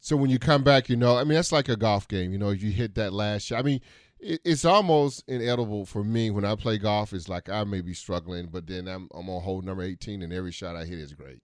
[0.00, 2.32] So when you come back, you know, I mean, that's like a golf game.
[2.32, 3.58] You know, you hit that last shot.
[3.58, 3.80] I mean,
[4.20, 7.12] it, it's almost inedible for me when I play golf.
[7.12, 10.32] It's like I may be struggling, but then I'm I'm on hole number 18, and
[10.32, 11.40] every shot I hit is great.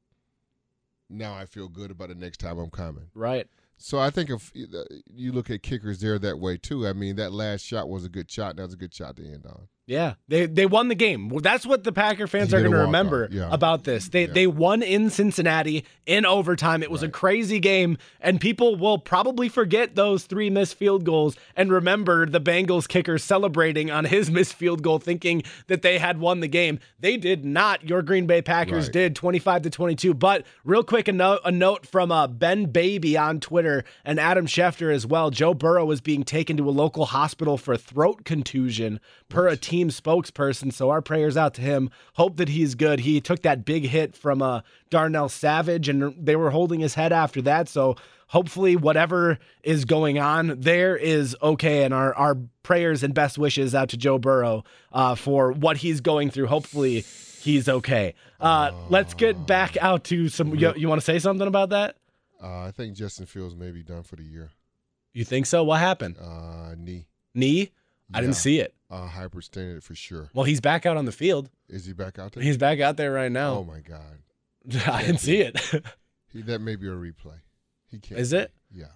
[1.11, 3.11] Now I feel good about the next time I'm coming.
[3.15, 3.47] Right.
[3.77, 6.87] So I think if uh, you look at kickers, they're that way too.
[6.87, 8.57] I mean, that last shot was a good shot.
[8.57, 9.69] That was a good shot to end on.
[9.87, 11.28] Yeah, they they won the game.
[11.28, 13.49] Well, that's what the Packer fans He are going to remember yeah.
[13.51, 14.09] about this.
[14.09, 16.82] They they won in Cincinnati in overtime.
[16.82, 21.37] It was a crazy game, and people will probably forget those three missed field goals
[21.55, 26.18] and remember the Bengals kicker celebrating on his missed field goal, thinking that they had
[26.18, 26.78] won the game.
[26.99, 27.87] They did not.
[27.87, 28.93] Your Green Bay Packers Right.
[28.93, 30.14] did, twenty five to twenty two.
[30.14, 34.47] But real quick, a note a note from uh, Ben Baby on Twitter and Adam
[34.47, 35.28] Schefter as well.
[35.28, 39.74] Joe Burrow is being taken to a local hospital for throat contusion per a team
[39.83, 40.72] spokesperson.
[40.72, 41.91] So our prayers out to him.
[42.14, 43.01] Hope that he's good.
[43.01, 44.61] He took that big hit from uh,
[44.91, 47.68] Darnell Savage, and they were holding his head after that.
[47.68, 47.97] So
[48.29, 51.85] hopefully, whatever is going on there is okay.
[51.85, 56.01] And our our prayers and best wishes out to Joe Burrow uh, for what he's
[56.01, 56.47] going through.
[56.47, 57.05] Hopefully.
[57.41, 58.14] He's okay.
[58.41, 60.55] Uh, let's get back out to some.
[60.55, 61.97] You, you want to say something about that?
[62.43, 64.51] Uh, I think Justin Fields may be done for the year.
[65.12, 65.62] You think so?
[65.62, 66.16] What happened?
[66.18, 67.07] Uh, knee.
[67.35, 67.70] Knee?
[68.12, 68.75] I didn't see it.
[68.95, 70.30] Uh, hyperextended for sure.
[70.34, 71.51] Well, he's back out on the field.
[71.68, 72.45] Is he back out there?
[72.45, 73.55] He's back out there right now.
[73.55, 74.86] Oh my God.
[74.86, 75.61] I didn't see it.
[76.32, 77.38] He, that may be a replay.
[77.88, 78.18] He can't.
[78.20, 78.53] Is it?
[78.68, 78.86] Yeah.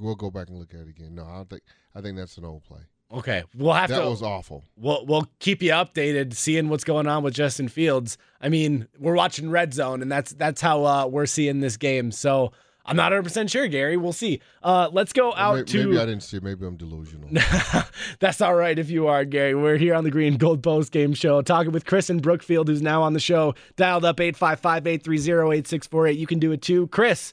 [0.00, 1.14] We'll go back and look at it again.
[1.14, 1.62] No, I don't think.
[1.94, 2.80] I think that's an old play.
[3.12, 4.02] Okay, we'll have that to.
[4.02, 4.64] That was awful.
[4.76, 8.18] We'll we'll keep you updated, seeing what's going on with Justin Fields.
[8.40, 12.10] I mean, we're watching Red Zone, and that's that's how uh, we're seeing this game.
[12.10, 12.50] So
[12.88, 13.96] I'm not 100 percent sure, Gary.
[13.96, 14.40] We'll see.
[14.62, 15.86] Uh, let's go out may- to.
[15.88, 16.38] Maybe I didn't see.
[16.40, 17.28] Maybe I'm delusional.
[18.20, 19.54] That's all right if you are, Gary.
[19.54, 22.82] We're here on the Green Gold Post Game Show talking with Chris and Brookfield, who's
[22.82, 23.54] now on the show.
[23.76, 26.18] Dialed up 855 830 8648.
[26.18, 26.86] You can do it too.
[26.88, 27.32] Chris,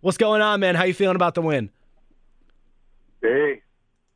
[0.00, 0.74] what's going on, man?
[0.76, 1.70] How you feeling about the win?
[3.20, 3.62] Hey,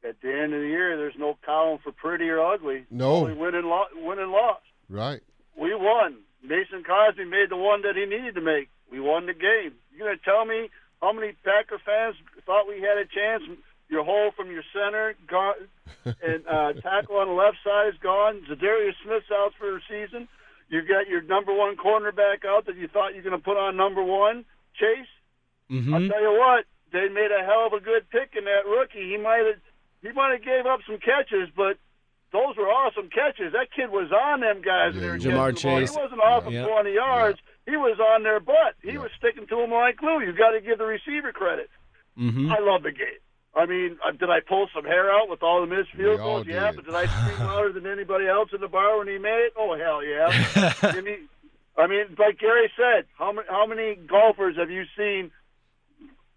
[0.08, 2.84] at the end of the year, there's no column for pretty or ugly.
[2.90, 3.16] No.
[3.16, 4.60] Only win and, lo- win and loss.
[4.88, 5.20] right.
[5.58, 6.18] We won.
[6.42, 8.68] Mason Crosby made the one that he needed to make.
[8.92, 9.72] We won the game.
[9.96, 10.68] You gonna tell me
[11.00, 13.42] how many Packer fans thought we had a chance?
[13.88, 15.54] Your hole from your center gone,
[16.04, 18.42] and uh, tackle on the left side is gone.
[18.50, 20.28] Za'Darius Smith's out for the season.
[20.68, 23.56] You got your number one cornerback out that you thought you were going to put
[23.56, 24.44] on number one,
[24.74, 25.06] Chase.
[25.70, 25.94] Mm-hmm.
[25.94, 29.08] I'll tell you what, they made a hell of a good pick in that rookie.
[29.08, 29.62] He might have
[30.02, 31.78] he might have gave up some catches, but
[32.32, 33.52] those were awesome catches.
[33.52, 34.94] That kid was on them guys.
[34.94, 35.52] were Ja'Marr catching the ball.
[35.80, 35.94] Chase.
[35.94, 36.66] He wasn't off of Yeah.
[36.66, 37.38] 20 yards.
[37.66, 38.78] He was on their butt.
[38.82, 40.20] He was sticking to them like glue.
[40.20, 41.68] You got to give the receiver credit.
[42.18, 42.50] Mm-hmm.
[42.50, 43.20] I love the game.
[43.56, 46.46] I mean, uh, did I pull some hair out with all the missed field goals?
[46.46, 49.48] Yeah, but did I scream louder than anybody else in the bar when he made
[49.48, 49.54] it?
[49.56, 50.28] Oh hell yeah!
[50.82, 51.28] I mean,
[51.76, 55.30] I mean, like Gary said, how many how many golfers have you seen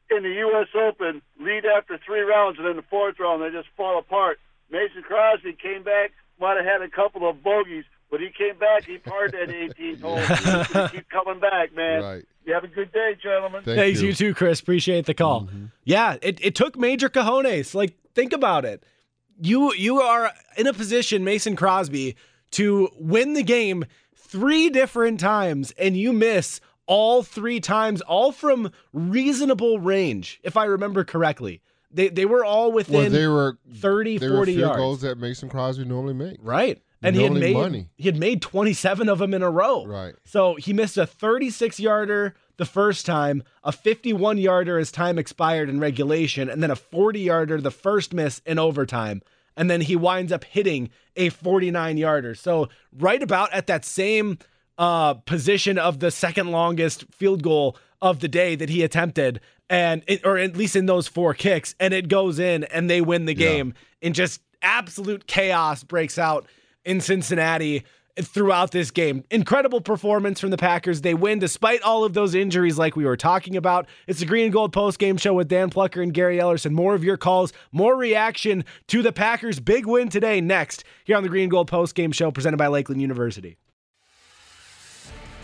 [0.09, 0.67] in the U.S.
[0.73, 4.39] Open lead after three rounds and in the fourth round they just fall apart?
[4.71, 8.85] Mason Crosby came back, might have had a couple of bogeys, but he came back.
[8.85, 10.25] He parred at 18 holes.
[10.27, 12.01] He keep coming back, man.
[12.01, 12.25] Right.
[12.45, 13.63] You have a good day, gentlemen.
[13.63, 14.13] Thanks, you.
[14.13, 14.59] too, Chris.
[14.59, 15.43] Appreciate the call.
[15.43, 15.65] Mm-hmm.
[15.83, 17.75] Yeah, it, it took major cojones.
[17.75, 18.83] Like, think about it.
[19.41, 22.15] You you are in a position, Mason Crosby,
[22.51, 23.85] to win the game
[24.15, 30.65] three different times, and you miss all three times, all from reasonable range, if I
[30.65, 31.61] remember correctly.
[31.91, 34.77] They they were all within Well, they were 30, they were 40 field yards.
[34.77, 36.43] goals that Mason Crosby normally makes.
[36.43, 36.81] Right.
[37.01, 37.89] And he had made money.
[37.95, 39.85] he had made 27 of them in a row.
[39.85, 40.15] Right.
[40.25, 45.69] So he missed a 36 yarder the first time, a 51 yarder as time expired
[45.69, 49.21] in regulation, and then a 40 yarder the first miss in overtime.
[49.55, 52.35] And then he winds up hitting a 49 yarder.
[52.35, 54.39] So right about at that same
[54.77, 60.03] uh, position of the second longest field goal of the day that he attempted, and
[60.07, 63.25] it, or at least in those four kicks, and it goes in, and they win
[63.25, 63.73] the game.
[64.01, 66.47] And just absolute chaos breaks out
[66.85, 67.83] in Cincinnati
[68.21, 69.23] throughout this game.
[69.31, 71.01] Incredible performance from the Packers.
[71.01, 73.87] They win despite all of those injuries, like we were talking about.
[74.07, 76.71] It's the Green and Gold post game show with Dan Plucker and Gary Ellerson.
[76.71, 80.41] More of your calls, more reaction to the Packers' big win today.
[80.41, 83.57] Next, here on the Green and Gold post game show presented by Lakeland University.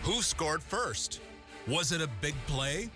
[0.03, 1.19] Who scored first?
[1.67, 2.89] Was it a big play?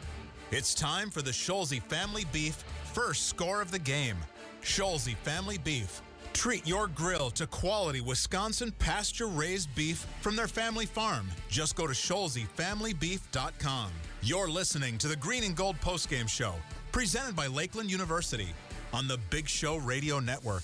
[0.51, 2.63] It's time for the Scholze Family Beef
[2.93, 4.17] first score of the game.
[4.61, 6.01] Scholze Family Beef.
[6.33, 11.27] Treat your grill to quality Wisconsin pasture raised beef from their family farm.
[11.49, 13.91] Just go to ScholzeFamilyBeef.com.
[14.21, 16.53] You're listening to the Green and Gold Postgame Show,
[16.91, 18.49] presented by Lakeland University
[18.93, 20.63] on the Big Show Radio Network.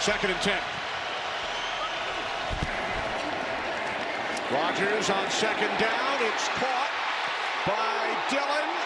[0.00, 0.58] Second and 10.
[4.52, 6.22] Rodgers on second down.
[6.22, 6.90] It's caught
[7.66, 8.85] by Dillon.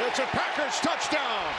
[0.00, 1.52] It's a Packers touchdown.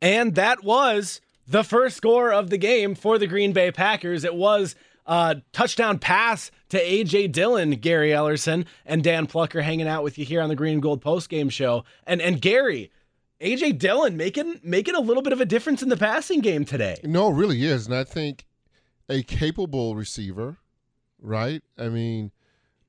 [0.00, 4.22] And that was the first score of the game for the Green Bay Packers.
[4.24, 4.76] It was
[5.06, 10.24] a touchdown pass to AJ Dillon, Gary Ellerson, and Dan Plucker hanging out with you
[10.24, 11.84] here on the Green and Gold Post Game Show.
[12.06, 12.90] And and Gary,
[13.40, 16.98] AJ Dillon making making a little bit of a difference in the passing game today.
[17.02, 18.46] No, it really is, and I think
[19.08, 20.58] a capable receiver,
[21.20, 21.62] right?
[21.78, 22.32] I mean,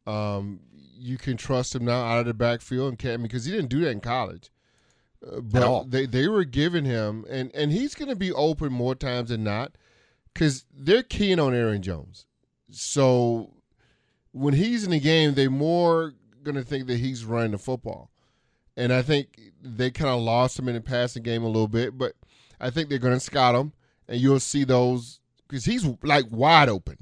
[0.05, 0.59] um,
[0.97, 3.81] you can trust him now out of the backfield and can because he didn't do
[3.81, 4.51] that in college.
[5.25, 8.95] Uh, but they they were giving him, and and he's going to be open more
[8.95, 9.73] times than not
[10.33, 12.25] because they're keen on Aaron Jones.
[12.69, 13.53] So
[14.31, 18.11] when he's in the game, they're more going to think that he's running the football.
[18.75, 21.97] And I think they kind of lost him in the passing game a little bit,
[21.97, 22.13] but
[22.59, 23.73] I think they're going to scout him,
[24.07, 26.97] and you'll see those because he's like wide open,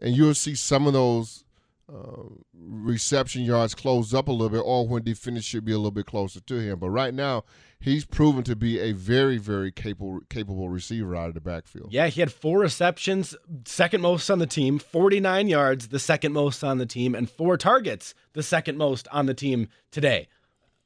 [0.00, 1.44] and you'll see some of those
[1.92, 2.22] uh,
[2.54, 6.06] reception yards close up a little bit, or when defenders should be a little bit
[6.06, 6.78] closer to him.
[6.78, 7.44] But right now,
[7.80, 11.92] he's proven to be a very, very capable capable receiver out of the backfield.
[11.92, 13.34] Yeah, he had four receptions,
[13.66, 17.56] second most on the team, 49 yards, the second most on the team, and four
[17.56, 20.28] targets, the second most on the team today.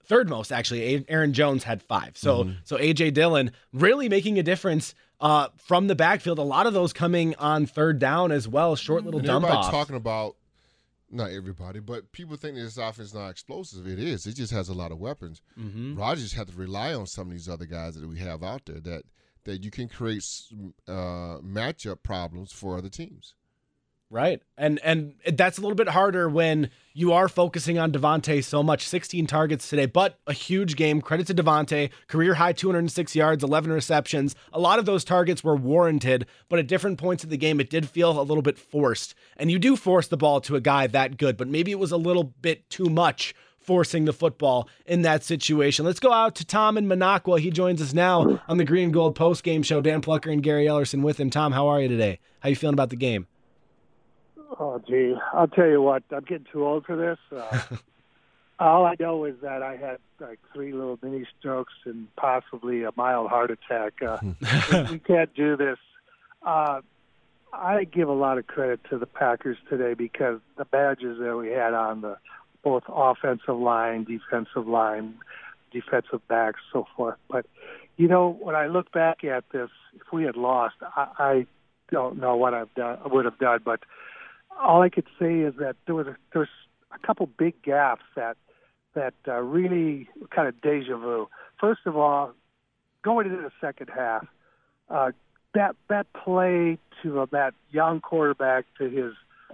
[0.04, 1.04] Third most actually.
[1.08, 2.16] Aaron Jones had five.
[2.16, 2.52] So mm-hmm.
[2.64, 6.38] so AJ Dillon really making a difference uh, from the backfield.
[6.38, 8.76] A lot of those coming on third down as well.
[8.76, 9.70] Short little and dump off.
[9.70, 10.36] talking about
[11.10, 13.86] not everybody, but people think this offense is not explosive.
[13.86, 14.26] It is.
[14.26, 15.40] It just has a lot of weapons.
[15.58, 15.96] Mm-hmm.
[15.96, 18.80] Rodgers had to rely on some of these other guys that we have out there
[18.80, 19.02] that
[19.44, 20.24] that you can create
[20.88, 23.34] uh, matchup problems for other teams.
[24.08, 24.40] Right.
[24.56, 28.86] And and that's a little bit harder when you are focusing on Davante so much.
[28.86, 31.00] 16 targets today, but a huge game.
[31.00, 31.90] Credit to Davante.
[32.06, 34.36] Career high 206 yards, 11 receptions.
[34.52, 37.68] A lot of those targets were warranted, but at different points of the game it
[37.68, 39.16] did feel a little bit forced.
[39.36, 41.92] And you do force the ball to a guy that good, but maybe it was
[41.92, 45.84] a little bit too much forcing the football in that situation.
[45.84, 47.40] Let's go out to Tom in Minocqua.
[47.40, 49.80] He joins us now on the Green Gold post game show.
[49.80, 51.30] Dan Plucker and Gary Ellerson with him.
[51.30, 52.20] Tom, how are you today?
[52.38, 53.26] How you feeling about the game?
[54.58, 56.04] Oh, gee, I'll tell you what.
[56.10, 57.18] I'm getting too old for this.
[57.36, 57.76] Uh,
[58.58, 62.90] all I know is that I had like three little mini strokes and possibly a
[62.96, 63.94] mild heart attack.
[64.02, 64.18] Uh,
[64.72, 65.78] we, we can't do this.
[66.42, 66.80] Uh,
[67.52, 71.48] I give a lot of credit to the Packers today because the badges that we
[71.50, 72.16] had on the
[72.62, 75.14] both offensive line, defensive line,
[75.72, 77.16] defensive backs, so forth.
[77.28, 77.46] But
[77.96, 81.46] you know, when I look back at this, if we had lost, I, I
[81.90, 83.60] don't know what I've done, I would have done.
[83.64, 83.80] But
[84.60, 86.48] all I could say is that there was a, there was
[86.92, 88.36] a couple big gaps that
[88.94, 91.28] that uh, really kind of deja vu.
[91.60, 92.32] First of all,
[93.02, 94.26] going into the second half,
[94.88, 95.12] uh,
[95.54, 99.12] that that play to uh, that young quarterback to his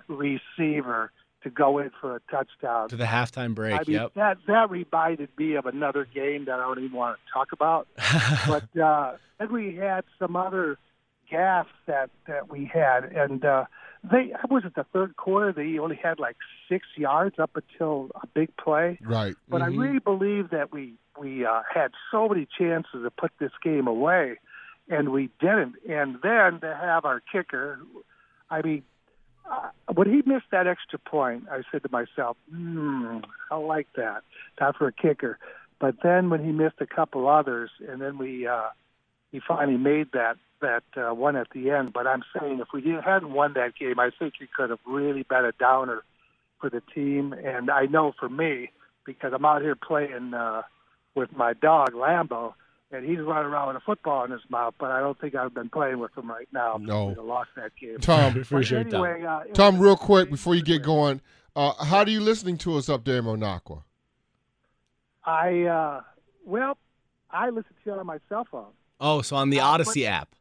[0.09, 1.11] receiver
[1.43, 3.75] to go in for a touchdown to the halftime break.
[3.75, 4.15] I mean, yep.
[4.15, 7.89] that that reminded me of another game that I don't even want to talk about.
[8.47, 10.79] but uh, then we had some other
[11.31, 13.65] gaffes that that we had, and uh,
[14.03, 16.37] they I was it the third quarter they only had like
[16.69, 18.99] six yards up until a big play.
[19.03, 19.35] Right.
[19.49, 19.81] But mm-hmm.
[19.81, 23.87] I really believe that we we uh, had so many chances to put this game
[23.87, 24.39] away,
[24.89, 25.77] and we didn't.
[25.89, 27.79] And then to have our kicker,
[28.51, 28.83] I mean,
[29.51, 33.19] uh, when he missed that extra point, I said to myself, hmm,
[33.51, 34.23] I like that.
[34.61, 35.39] Not for a kicker.
[35.79, 38.69] But then when he missed a couple others, and then we uh,
[39.31, 41.93] he finally made that that uh, one at the end.
[41.93, 45.23] But I'm saying if we hadn't won that game, I think it could have really
[45.23, 46.03] been a downer
[46.61, 47.33] for the team.
[47.33, 48.71] And I know for me,
[49.05, 50.63] because I'm out here playing uh,
[51.15, 52.55] with my dog Lambo,
[52.91, 54.75] and he's running around with a football in his mouth.
[54.79, 56.79] But I don't think I've been playing with him right now.
[56.81, 57.99] No, we'd lost that game.
[57.99, 59.43] Tom, for sure, anyway, Tom.
[59.51, 61.21] Uh, Tom, real quick before you get going,
[61.57, 63.83] uh, how are you listening to us up there in Minocqua?
[65.25, 66.01] I uh,
[66.45, 66.77] well,
[67.31, 68.73] I listen to you on my cell phone.
[69.01, 70.35] Oh, so on the Audacy app.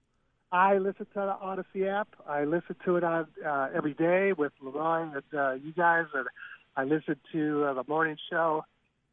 [0.51, 2.09] I listen to the Audacy app.
[2.27, 6.27] I listen to it on uh, every day with LeRoy and uh, you guys, and
[6.75, 8.65] I listen to uh, the morning show,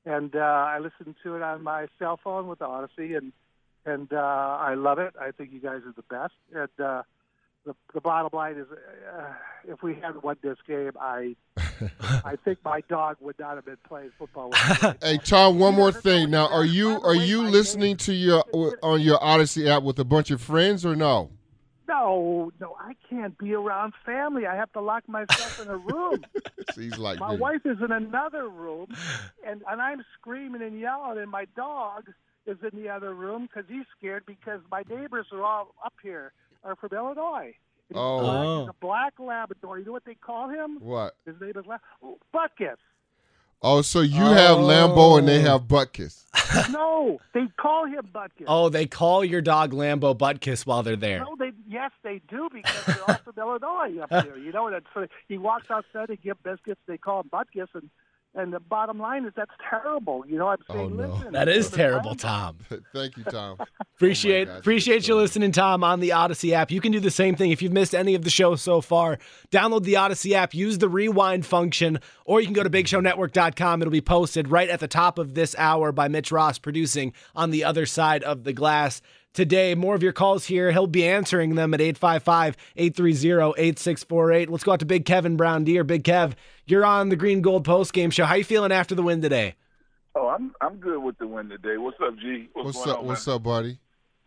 [0.04, 3.32] and uh, I listen to it on my cell phone with the Audacy, and
[3.84, 5.14] and uh, I love it.
[5.20, 6.34] I think you guys are the best.
[6.52, 7.02] And uh,
[7.64, 9.32] the the bottom line is, uh,
[9.66, 11.36] if we had won this game, I
[12.00, 14.52] I think my dog would not have been playing football.
[15.02, 16.30] Hey Tom, one more thing.
[16.30, 18.44] Now, are you are you listening to your
[18.82, 21.30] on your Audacy app with a bunch of friends or no?
[21.88, 24.46] No, no, I can't be around family.
[24.46, 26.22] I have to lock myself in a room.
[26.74, 27.38] He's like my me.
[27.38, 28.88] wife is in another room,
[29.46, 32.10] and and I'm screaming and yelling, and my dog
[32.46, 36.32] is in the other room because he's scared because my neighbors are all up here
[36.64, 37.54] are from Illinois.
[37.90, 38.20] And he's Oh.
[38.20, 38.36] black.
[38.46, 38.60] Oh.
[38.60, 39.78] He's a black Labrador.
[39.78, 40.78] You know what they call him?
[40.80, 41.14] What?
[41.26, 42.76] His name is La- oh, Buckus.
[43.60, 46.26] Oh, so you have Lambo and they have Butkus.
[46.70, 48.44] no, they call him Buckus.
[48.46, 51.18] Oh, they call your dog Lambo Buttkiss while they're there.
[51.20, 54.36] No, they yes, they do because they're all from Illinois up here.
[54.36, 56.80] You know, and so he walks outside and give biscuits.
[56.86, 57.90] They call them butkus, and
[58.34, 60.24] and the bottom line is that's terrible.
[60.26, 62.58] You know, I'm oh, saying, listen, That is terrible, Tom.
[62.94, 63.58] Thank you, Tom.
[64.00, 66.70] Oh, appreciate gosh, appreciate you listening, Tom, on the Audacy app.
[66.70, 69.18] You can do the same thing if you've missed any of the show so far.
[69.50, 73.82] Download the Audacy app, use the rewind function, or you can go to BigShowNetwork.com.
[73.82, 77.50] It'll be posted right at the top of this hour by Mitch Ross, producing on
[77.50, 79.02] the other side of the glass.
[79.34, 80.72] Today, more of your calls here.
[80.72, 84.50] He'll be answering them at 855 830 8648.
[84.50, 85.84] Let's go out to Big Kevin Brown Deer.
[85.84, 86.34] Big Kev,
[86.70, 88.24] you're on the Green Gold Post Game Show.
[88.24, 89.54] How you feeling after the win today?
[90.14, 91.76] Oh, I'm I'm good with the win today.
[91.76, 92.48] What's up, G?
[92.52, 92.98] What's, What's going up?
[93.00, 93.36] on, What's man?
[93.36, 93.78] up, buddy?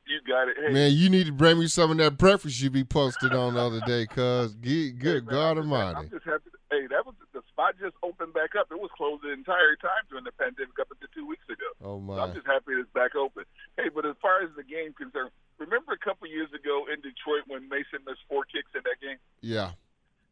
[0.08, 0.58] You got it.
[0.60, 3.54] Hey, Man, you need to bring me some of that breakfast you be posted on
[3.54, 4.54] the other day, cuz.
[4.56, 6.10] Good, good God I'm Almighty.
[6.10, 6.50] just happy.
[6.70, 8.68] Hey, that was the spot just opened back up.
[8.72, 11.68] It was closed the entire time during the pandemic up until two weeks ago.
[11.84, 12.20] Oh So my.
[12.24, 13.44] I'm just happy it's back open.
[13.78, 17.44] Hey, but as far as the game concerned, remember a couple years ago in Detroit
[17.48, 19.72] when Mason missed four kicks in that game, Yeah.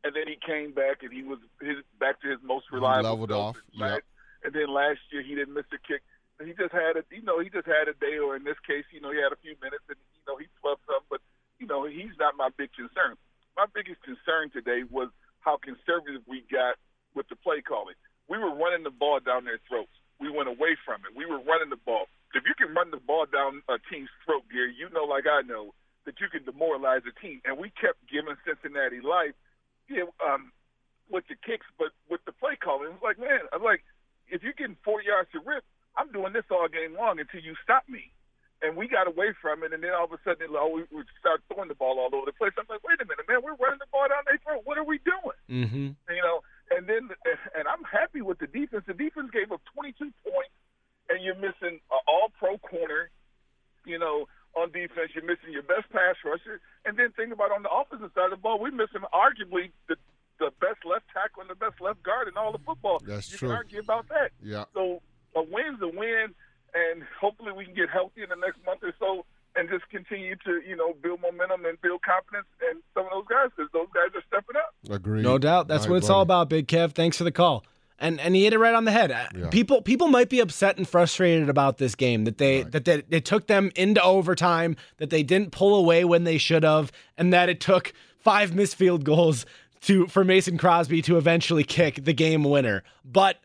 [0.04, 3.04] And then he came back and he was his back to his most reliable.
[3.04, 3.58] He leveled off.
[3.80, 4.04] right?
[4.44, 6.02] And then last year he didn't miss a kick.
[6.40, 8.88] He just had a, you know, he just had a day, or in this case,
[8.96, 11.04] you know, he had a few minutes, and you know, he flubbed some.
[11.12, 11.20] But
[11.60, 13.20] you know, he's not my big concern.
[13.60, 15.12] My biggest concern today was
[15.44, 16.80] how conservative we got
[17.12, 17.96] with the play calling.
[18.32, 19.92] We were running the ball down their throats.
[20.24, 21.12] We went away from it.
[21.12, 22.08] We were running the ball.
[22.32, 25.42] If you can run the ball down a team's throat, Gary, you know, like I
[25.42, 25.74] know,
[26.06, 27.42] that you can demoralize a team.
[27.44, 29.36] And we kept giving Cincinnati life.
[29.90, 30.54] Yeah, um,
[31.10, 33.82] with the kicks, but with the play calling, it's like, man, I'm like,
[34.30, 35.66] if you're getting four yards to rip,
[35.98, 38.14] I'm doing this all game long until you stop me.
[38.62, 40.84] And we got away from it, and then all of a sudden, it, oh, we,
[40.92, 42.52] we start throwing the ball all over the place.
[42.60, 44.68] I'm like, wait a minute, man, we're running the ball down their throat.
[44.68, 45.40] What are we doing?
[45.48, 45.96] Mm-hmm.
[46.12, 47.10] You know, and then,
[47.56, 48.84] and I'm happy with the defense.
[48.86, 50.56] The defense gave up 22 points,
[51.08, 53.10] and you're missing an all-pro corner.
[53.88, 57.64] You know, on defense, you're missing your best pass rusher, and then think about on
[57.64, 59.96] the offensive side of the ball, we're missing arguably the
[60.40, 63.02] the best left tackle and the best left guard in all of football.
[63.06, 63.50] That's you true.
[63.50, 64.32] can argue about that.
[64.42, 64.64] Yeah.
[64.74, 65.02] So
[65.36, 66.34] a win's a win,
[66.74, 69.26] and hopefully we can get healthy in the next month or so,
[69.56, 73.28] and just continue to you know build momentum and build confidence in some of those
[73.30, 74.74] guys because those guys are stepping up.
[74.90, 75.24] Agreed.
[75.24, 75.68] No doubt.
[75.68, 76.94] That's All what right, it's all about, Big Kev.
[76.94, 77.64] Thanks for the call.
[78.02, 79.12] And and he hit it right on the head.
[79.12, 79.50] Uh, Yeah.
[79.50, 83.26] People people might be upset and frustrated about this game that they that they, it
[83.26, 87.50] took them into overtime, that they didn't pull away when they should have, and that
[87.50, 89.46] it took five missed field goals
[89.82, 92.84] to for Mason Crosby to eventually kick the game winner.
[93.04, 93.38] But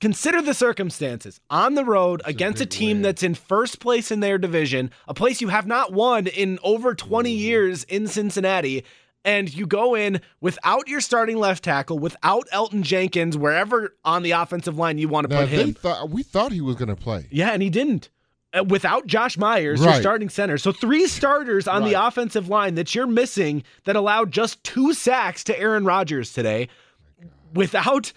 [0.00, 4.36] consider the circumstances on the road against a team that's in first place in their
[4.38, 7.38] division, a place you have not won in over 20 Mm-hmm.
[7.38, 8.84] years in Cincinnati.
[9.26, 14.30] And you go in without your starting left tackle, without Elgton Jenkins, wherever on the
[14.30, 15.74] offensive line you want to Now, put him.
[15.74, 17.26] thought we thought he was going to play.
[17.30, 18.08] Yeah, and he didn't.
[18.56, 20.56] Uh, without Josh Myers, your starting center.
[20.58, 25.42] So three starters on the offensive line that you're missing that allowed just two sacks
[25.44, 26.68] to Aaron Rodgers today.
[27.52, 28.12] Without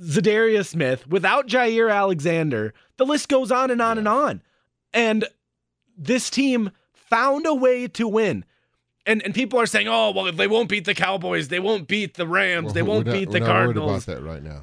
[0.00, 4.40] Za'Darius Smith, without Jaire Alexander, the list goes on and on and on.
[4.94, 5.26] And
[5.96, 8.46] this team found a way to win.
[9.04, 12.14] And and people are saying, "Oh, well, they won't beat the Cowboys, they won't beat
[12.14, 14.62] the Rams, they won't not- beat the not worried Cardinals." about that right now.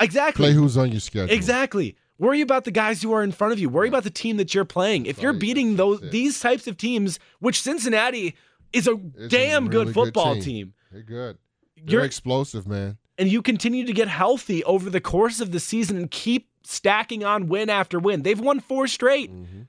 [0.00, 0.44] Exactly.
[0.46, 1.34] Play who's on your schedule.
[1.34, 1.96] Exactly.
[2.18, 3.68] Worry about the guys who are in front of you.
[3.68, 5.06] Worry about the team that you're playing.
[5.06, 8.36] If you're beating those these types of teams, which Cincinnati
[8.72, 10.42] is a It's a damn really good football team.
[10.42, 10.74] team.
[10.92, 11.38] They're good.
[11.76, 12.98] They're You're- explosive, man.
[13.18, 17.24] and you continue to get healthy over the course of the season and keep stacking
[17.24, 18.22] on win after win.
[18.22, 19.30] They've won four straight.
[19.32, 19.62] Mm-hmm.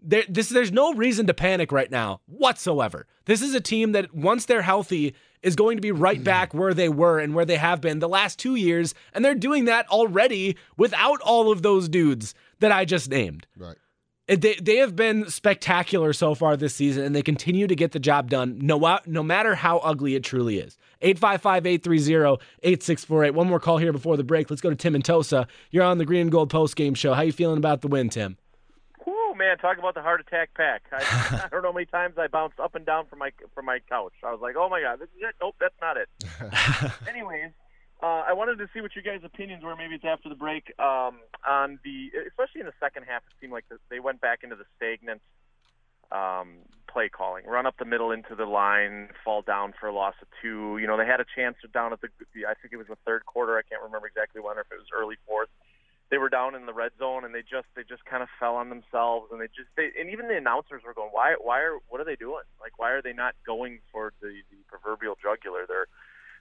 [0.00, 3.06] There, this, there's no reason to panic right now whatsoever.
[3.24, 6.24] This is a team that once they're healthy is going to be right mm.
[6.24, 9.34] back where they were and where they have been the last two years, and they're
[9.34, 13.46] doing that already without all of those dudes that I just named.
[13.56, 13.76] Right.
[14.28, 17.98] They, they have been spectacular so far this season, and they continue to get the
[17.98, 20.76] job done, no, uh, no matter how ugly it truly is.
[21.00, 23.34] 855 830 8648.
[23.34, 24.50] One more call here before the break.
[24.50, 25.48] Let's go to Tim and Tosa.
[25.70, 27.14] You're on the Green and Gold post game show.
[27.14, 28.36] How you feeling about the win, Tim?
[29.38, 30.82] Man, talk about the heart attack pack.
[30.90, 30.96] I,
[31.44, 33.78] I don't know how many times I bounced up and down from my from my
[33.88, 34.14] couch.
[34.24, 35.36] I was like, oh my god, this is it.
[35.40, 36.08] Nope, that's not it.
[37.08, 37.52] Anyways,
[38.02, 39.76] uh, I wanted to see what your guys' opinions were.
[39.76, 43.22] Maybe it's after the break um, on the, especially in the second half.
[43.30, 45.22] It seemed like the, they went back into the stagnant
[46.10, 46.58] um,
[46.90, 50.28] play calling, run up the middle into the line, fall down for a loss of
[50.42, 50.78] two.
[50.78, 52.98] You know, they had a chance down at the, the I think it was the
[53.06, 53.58] third quarter.
[53.58, 55.48] I can't remember exactly when, or if it was early fourth.
[56.10, 58.56] They were down in the red zone, and they just they just kind of fell
[58.56, 61.78] on themselves, and they just they and even the announcers were going, why why are
[61.88, 62.48] what are they doing?
[62.60, 65.66] Like why are they not going for the the proverbial jugular?
[65.68, 65.86] They're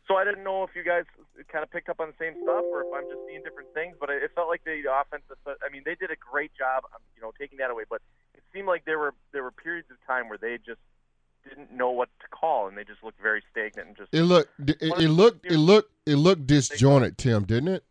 [0.07, 1.03] so I didn't know if you guys
[1.51, 3.95] kind of picked up on the same stuff or if I'm just seeing different things.
[3.99, 5.23] But it felt like the offense.
[5.45, 7.83] I mean, they did a great job, um, you know, taking that away.
[7.89, 8.01] But
[8.33, 10.79] it seemed like there were there were periods of time where they just
[11.47, 14.13] didn't know what to call, and they just looked very stagnant and just.
[14.13, 17.83] It looked it, it looked it looked it looked disjointed, Tim, didn't it?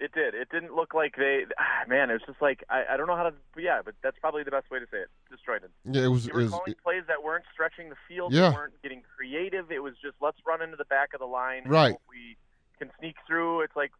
[0.00, 0.34] It did.
[0.34, 1.44] It didn't look like they.
[1.58, 3.34] Ah, man, it was just like I, I don't know how to.
[3.56, 5.08] Yeah, but that's probably the best way to say it.
[5.28, 5.70] Disjointed.
[5.84, 6.24] Yeah, it was.
[6.26, 8.32] They It were was calling plays that weren't stretching the field.
[8.32, 8.50] Yeah.
[8.50, 9.72] They weren't getting creative.
[9.72, 11.62] It was just let's run into the back of the line.
[11.66, 11.96] Right.
[12.08, 12.36] we
[12.78, 13.62] can sneak through.
[13.62, 13.90] It's like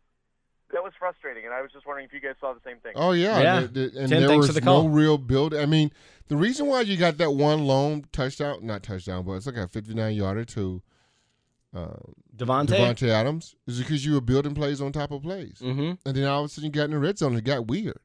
[0.72, 2.92] that was frustrating, and I was just wondering if you guys saw the same thing.
[2.94, 3.58] Oh yeah, Yeah.
[3.58, 5.52] And, the- and Tim, there was the no real build.
[5.52, 5.90] I mean,
[6.28, 9.66] the reason why you got that one lone touchdown, not touchdown, but it's like a
[9.66, 10.80] fifty-nine yarder to
[11.74, 11.88] uh,
[12.36, 12.68] Davante?
[12.68, 15.92] Davante Adams, is because you were building plays on top of plays, mm-hmm.
[16.06, 17.66] and then all of a sudden you got in the red zone and it got
[17.66, 17.98] weird.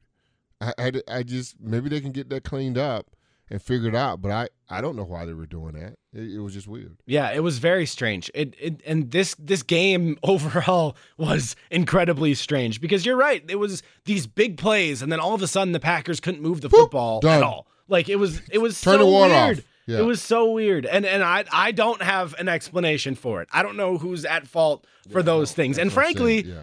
[0.60, 3.10] I, I, I just maybe they can get that cleaned up
[3.50, 5.96] and figured out, but I, I don't know why they were doing that.
[6.12, 6.96] It, it was just weird.
[7.06, 8.30] Yeah, it was very strange.
[8.34, 13.44] It, it and this this game overall was incredibly strange because you're right.
[13.48, 16.60] It was these big plays, and then all of a sudden the Packers couldn't move
[16.60, 17.38] the football done.
[17.38, 17.66] at all.
[17.88, 19.58] Like it was it was Turn so the water weird.
[19.58, 19.64] off.
[19.86, 19.98] Yeah.
[19.98, 23.48] It was so weird, and and I I don't have an explanation for it.
[23.52, 26.44] I don't know who's at fault for those things, and That's what I'm frankly.
[26.44, 26.62] yeah.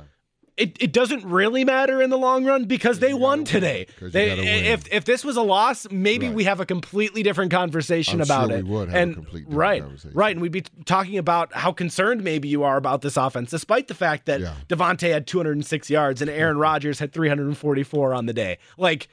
[0.58, 3.88] It, it doesn't really matter in the long run because they won today.
[4.00, 8.26] They, if if this was a loss, maybe we have a completely different conversation I'm
[8.26, 8.66] about sure it.
[8.66, 10.12] we would have a and complete different right, conversation.
[10.14, 13.88] right, and we'd be talking about how concerned maybe you are about this offense, despite
[13.88, 16.62] the fact that Davante had 206 yards and Aaron mm-hmm.
[16.62, 18.60] Rodgers had 344 on the day.
[18.78, 19.08] Like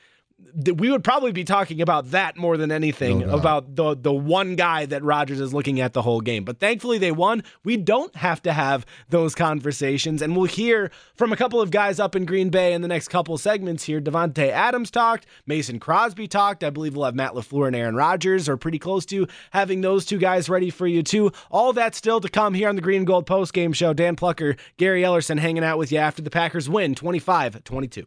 [0.64, 4.12] th- we would probably be talking about that more than anything No about the the
[4.12, 6.44] one guy that Rodgers is looking at the whole game.
[6.44, 7.42] But thankfully they won.
[7.64, 12.00] We don't have to have those conversations, and we'll hear from a couple of guys
[12.00, 14.00] up in Green Bay in the next couple segments here.
[14.00, 16.64] Davante Adams talked, Mason Crosby talked.
[16.64, 20.04] I believe we'll have Matt LaFleur and Aaron Rodgers, or pretty close to having those
[20.04, 21.32] two guys ready for you too.
[21.50, 23.92] All that still to come here on the Green and Gold Post Game Show.
[23.92, 28.06] Dan Plucker, Gary Ellerson hanging out with you after the Packers win 25-22.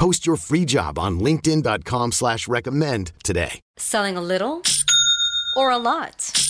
[0.00, 3.60] Post your free job on linkedin.com slash recommend today.
[3.76, 4.62] Selling a little
[5.54, 6.49] or a lot?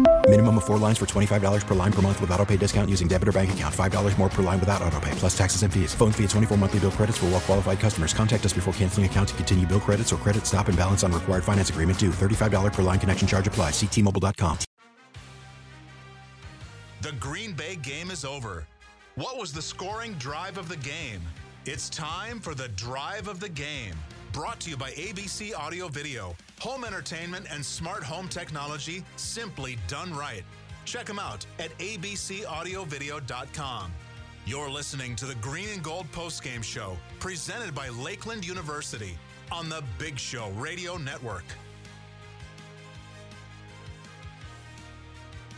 [0.31, 3.05] Minimum of four lines for $25 per line per month with auto pay discount using
[3.05, 3.75] debit or bank account.
[3.75, 5.93] $5 more per line without auto pay, plus taxes and fees.
[5.93, 8.13] Phone fee at 24 monthly bill credits for well qualified customers.
[8.13, 11.11] Contact us before canceling account to continue bill credits or credit stop and balance on
[11.11, 12.11] required finance agreement due.
[12.11, 13.73] $35 per line connection charge applies.
[13.73, 14.57] Ctmobile.com.
[17.01, 18.65] The Green Bay game is over.
[19.15, 21.19] What was the scoring drive of the game?
[21.65, 23.95] It's time for the drive of the game.
[24.33, 30.13] Brought to you by ABC Audio Video, home entertainment and smart home technology simply done
[30.13, 30.43] right.
[30.85, 33.91] Check them out at abcaudiovideo.com.
[34.45, 39.17] You're listening to the Green and Gold Postgame Show, presented by Lakeland University
[39.51, 41.43] on the Big Show Radio Network.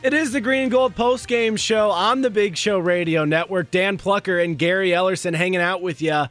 [0.01, 3.71] It is the Green and Gold post game show on the Big Show Radio Network.
[3.71, 6.25] Dan Plucker and Gary Ellerson hanging out with you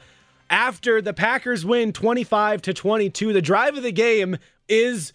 [0.52, 4.36] after the Packers win 25 to 22, the drive of the game
[4.68, 5.12] is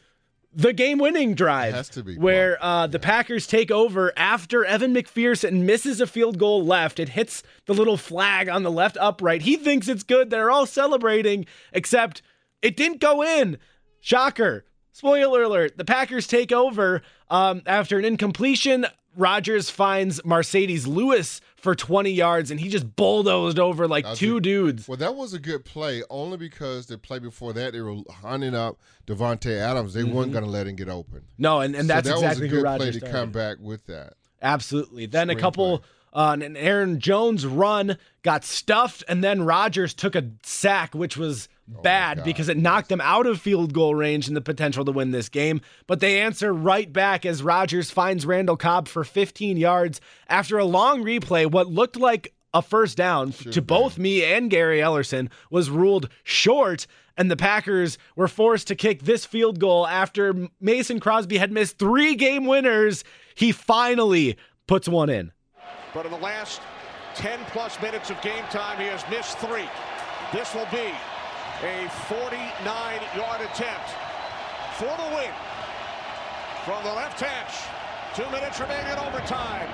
[0.51, 1.76] the game-winning drive.
[1.76, 6.39] has to be, where uh, the Packers take over after Evan McPherson misses a field
[6.39, 6.99] goal left.
[6.99, 9.43] It hits the little flag on the left upright.
[9.43, 10.31] He thinks it's good.
[10.31, 12.23] They're all celebrating, except
[12.64, 13.59] it didn't go in.
[13.99, 14.65] Shocker.
[14.91, 15.77] Spoiler alert.
[15.77, 18.88] The Packers take over um, after an incompletion.
[19.18, 24.41] Rodgers finds Marcedes Lewis for 20 yards, and he just bulldozed over like two a-
[24.41, 24.88] dudes.
[24.88, 28.53] Well, that was a good play, only because the play before that they were hunting
[28.56, 28.77] up
[29.07, 29.94] Davante Adams.
[29.94, 30.34] They weren't Mhm.
[30.34, 31.23] going to let him get open.
[31.38, 33.14] No, and, and So that's that exactly was a who good Rodgers play to started.
[33.19, 34.14] come back with that.
[34.41, 35.07] Absolutely.
[35.07, 35.84] Then a couple,
[36.14, 41.49] uh, an Aaron Jones run got stuffed, and then Rodgers took a sack, which was
[41.68, 45.11] bad because it knocked them out of field goal range and the potential to win
[45.11, 45.61] this game.
[45.85, 49.99] But they answer right back as Rodgers finds Randall Cobb for 15 yards
[50.30, 51.49] after a long replay.
[51.49, 56.88] What looked like a first down to both me and Gary Ellerson was ruled short.
[57.19, 61.80] And the Packers were forced to kick this field goal after Mason Crosby had missed
[61.80, 63.03] three game winners.
[63.35, 64.38] He finally
[64.68, 65.31] puts one in.
[65.94, 66.61] But in the last
[67.15, 69.65] 10 plus minutes of game time, he has missed three.
[70.31, 70.91] This will be
[71.63, 72.38] a 49
[73.15, 73.89] yard attempt
[74.77, 75.34] for the win
[76.65, 77.65] from the left hash.
[78.13, 79.67] Two minutes remaining in overtime.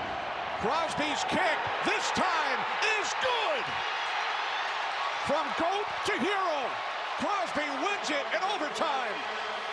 [0.61, 2.60] Crosby's kick this time
[3.01, 3.64] is good.
[5.27, 6.60] From GOAT to hero,
[7.19, 9.15] Crosby wins it in overtime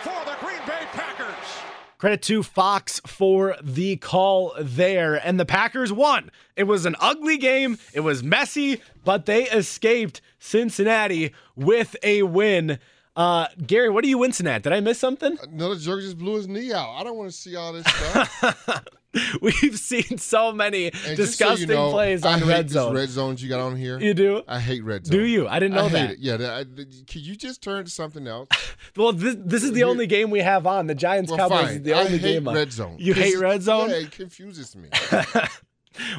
[0.03, 1.80] for the Green Bay Packers.
[2.01, 5.23] Credit to Fox for the call there.
[5.23, 6.31] And the Packers won.
[6.55, 7.77] It was an ugly game.
[7.93, 12.79] It was messy, but they escaped Cincinnati with a win.
[13.15, 14.63] Uh, Gary, what are you wincing at?
[14.63, 15.37] Did I miss something?
[15.43, 16.89] Another jerk just blew his knee out.
[16.89, 18.83] I don't want to see all this stuff.
[19.41, 22.95] We've seen so many And just so disgusting you know, plays I on red zone.
[22.95, 23.99] red zones you got on here.
[23.99, 24.41] You do?
[24.47, 25.17] I hate red zone.
[25.17, 25.47] Do you?
[25.49, 26.11] I didn't know I hate that.
[26.11, 26.19] It.
[26.19, 28.47] Yeah, I, can you just turn to something else?
[28.97, 30.87] Well, this, this is the only game we have on.
[30.87, 31.75] The Giants Well, Cowboys fine.
[31.77, 32.55] is the I only hate game on.
[32.55, 32.95] red zone.
[32.99, 33.89] You hate red zone?
[33.89, 34.89] Yeah, it confuses me.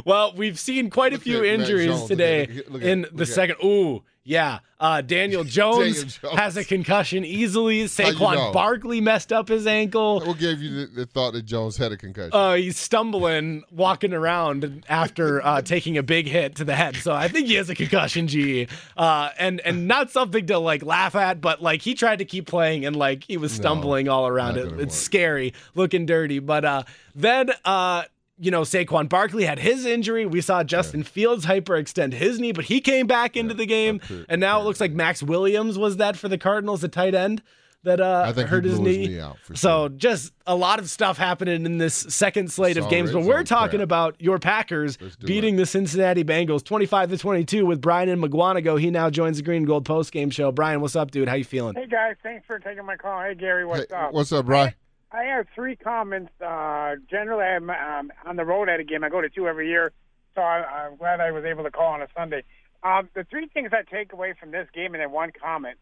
[0.04, 3.56] Well, we've seen quite a few injuries today look at- look at- in the second.
[3.64, 4.60] Ooh, yeah.
[4.78, 6.38] Uh, Daniel Jones, Daniel Jones.
[6.40, 7.80] has a concussion easily.
[7.80, 8.52] you Saquon know?
[8.52, 10.20] Barkley messed up his ankle.
[10.20, 12.32] What gave you the, the thought that Jones had a concussion?
[12.32, 16.96] Uh, he's stumbling, walking around after uh, taking a big hit to the head.
[16.96, 18.66] So I think he has a concussion, G.
[18.96, 22.46] Uh, and and not something to like laugh at, but like he tried to keep
[22.46, 24.80] playing and like he was stumbling all around it.
[24.80, 26.40] It's scary, looking dirty.
[26.40, 26.82] But uh,
[27.14, 28.04] then uh,
[28.38, 30.26] you know Saquon Barkley had his injury.
[30.26, 34.40] We saw Justin Fields hyperextend his knee, but he came back into the game, and
[34.40, 37.42] now it looks like Maxx Williams was that for the Cardinals, the tight end.
[37.84, 39.06] That uh, I think he hurt his blew his knee.
[39.08, 42.88] knee out, for so just a lot of stuff happening in this second slate of
[42.88, 43.10] games.
[43.10, 43.84] But we're talking crap.
[43.84, 48.78] about your Packers do beating the Cincinnati Bengals 25 to 22 with Brian and Mukwonago.
[48.80, 50.52] He now joins the Green and Gold post game show.
[50.52, 51.26] Brian, what's up, dude?
[51.28, 51.74] How you feeling?
[51.74, 53.20] Hey guys, thanks for taking my call.
[53.20, 54.12] Hey Gary, what's Hey, up?
[54.12, 54.74] what's up, Brian?
[55.12, 56.32] I have three comments.
[56.40, 59.04] Uh, generally, I'm um, on the road at a game.
[59.04, 59.92] I go to two every year,
[60.34, 62.44] so I, I'm glad I was able to call on a Sunday.
[62.82, 65.76] Um, the three things I take away from this game, and then one comment,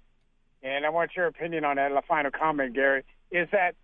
[0.62, 1.92] and I want your opinion on that.
[1.92, 3.76] The final comment, Gary, is that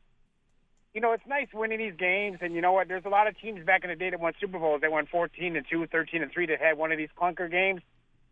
[0.92, 2.88] you know it's nice winning these games, and you know what?
[2.88, 4.80] There's a lot of teams back in the day that won Super Bowls.
[4.80, 6.46] They won 14 and two, 13 and three.
[6.46, 7.82] That had one of these clunker games,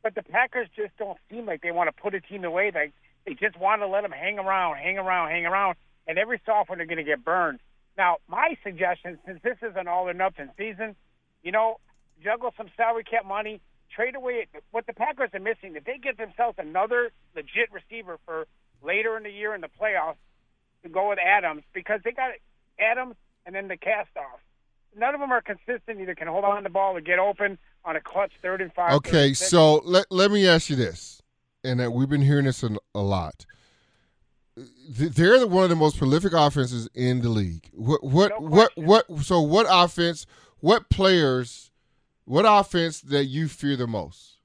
[0.03, 2.73] but the Packers just don't seem like they want to put a team away.
[2.75, 2.93] Like
[3.25, 5.77] they just want to let them hang around, hang around, hang around,
[6.07, 7.61] and every so often they're going to get burned.
[7.97, 10.97] Now, my suggestion, since this is an all or nothing season,
[11.43, 11.79] you know,
[12.23, 13.61] juggle some salary cap money,
[13.95, 15.77] trade away what the Packers are missing.
[15.77, 18.47] If they get themselves another legit receiver for
[18.83, 20.17] later in the year in the playoffs,
[20.85, 22.31] to go with Adams because they got
[22.79, 24.41] Adams and then the cast off.
[24.97, 26.01] None of them are consistent.
[26.01, 28.73] Either can hold on to the ball or get open on a clutch third and
[28.73, 28.93] five.
[28.93, 31.21] Okay, so let, let me ask you this,
[31.65, 33.45] and we've been hearing this a lot.
[34.57, 37.69] Th- They're the- one of the most prolific offenses in the league.
[37.73, 39.07] What what what what?
[39.23, 40.27] So what offense?
[40.61, 41.71] What players?
[42.25, 44.39] What offense that you fear the most?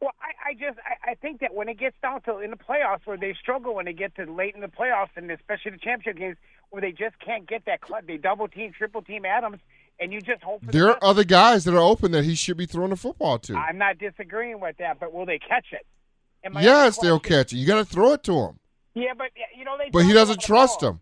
[0.00, 2.56] Well, I, I just I, I think that when it gets down to in the
[2.56, 5.78] playoffs where they struggle when they get to late in the playoffs and especially the
[5.78, 6.36] championship games
[6.70, 9.58] where they just can't get that clutch, they double team, triple team Adams,
[10.00, 11.02] and you just hope for the There best.
[11.04, 13.54] are other guys that are open that he should be throwing the football to.
[13.56, 15.86] I'm not disagreeing with that, but will they catch it?
[16.60, 17.56] Yes, they'll catch it.
[17.58, 18.58] You got to throw it to him,
[18.94, 19.90] Yeah, but you know they.
[19.90, 21.00] but he doesn't the trust them.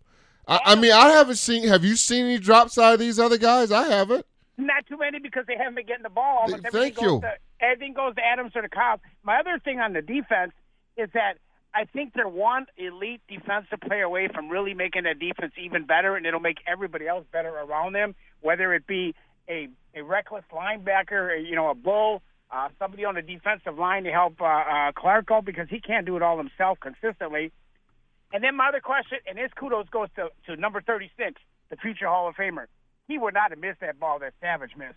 [0.49, 1.69] I, I mean, I haven't seen.
[1.69, 3.71] Have you seen any drops out of these other guys?
[3.71, 4.27] I haven't.
[4.59, 6.45] Not too many because they haven't been getting the ball.
[6.49, 7.21] Everything thank you.
[7.21, 9.01] To, everything goes to Adams or to Cobb.
[9.23, 10.53] My other thing on the defense
[10.97, 11.35] is that
[11.75, 16.17] I think they're one elite defensive player away from really making that defense even better,
[16.17, 18.15] and it'll make everybody else better around them.
[18.41, 19.15] Whether it be
[19.49, 24.05] a a reckless linebacker, a, you know, a bull, uh, somebody on the defensive line
[24.05, 27.53] to help uh, uh, Clarko because he can't do it all himself consistently.
[28.33, 31.41] And then my other question, and this kudos goes to, to number 36,
[31.71, 32.67] the future Hall of Famer.
[33.09, 34.95] He would not have missed that ball that Savage missed.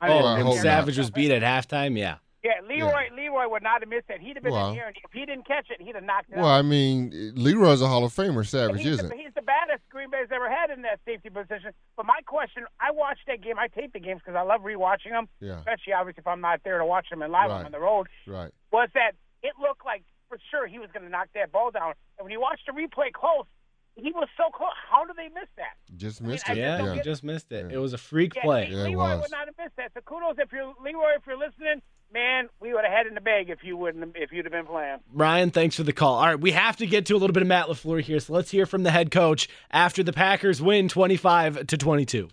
[0.00, 1.98] Oh, I Oh, mean, and yeah, Savage was beat at halftime.
[1.98, 2.16] Yeah.
[2.44, 4.20] Yeah, LeRoy LeRoy would not have missed that.
[4.20, 4.68] He'd have been Well.
[4.68, 6.58] in here, and if he didn't catch it, he'd have knocked it Well, out.
[6.58, 8.46] I mean, LeRoy's a Hall of Famer.
[8.46, 9.08] Savage he's, isn't.
[9.08, 11.72] the, he's the baddest Green Bay's ever had in that safety position.
[11.96, 13.58] But my question, I watched that game.
[13.58, 15.58] I tape the games because I love rewatching them, Yeah.
[15.58, 17.50] especially obviously if I'm not there to watch them in live.
[17.50, 17.64] Right.
[17.66, 18.06] on the road.
[18.28, 18.52] Right.
[18.70, 19.12] Was that
[19.42, 22.32] it looked like for sure he was going to knock that ball down, and when
[22.32, 23.46] you watch the replay close,
[23.94, 24.70] he was so close.
[24.90, 25.76] How did they miss that?
[25.96, 26.56] Just I mean, missed I it.
[26.56, 27.72] just don't Yeah, just missed it.
[27.72, 28.68] It was a freak Yeah, play.
[28.70, 29.92] Le- LeRoy would not have missed that.
[29.94, 31.80] So kudos if you're LeRoy, if you're listening,
[32.12, 34.66] man, we would have had in the bag if you wouldn't if you'd have been
[34.66, 34.98] playing.
[35.14, 36.16] Ryan, thanks for the call.
[36.16, 38.34] All right, we have to get to a little bit of Matt LaFleur here, so
[38.34, 42.28] let's hear from the head coach after the Packers win 25 to 22.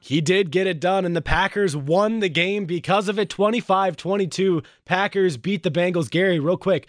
[0.00, 3.96] He did get it done, and the Packers won the game because of it 25
[3.96, 4.62] 22.
[4.84, 6.10] Packers beat the Bengals.
[6.10, 6.88] Gary, real quick.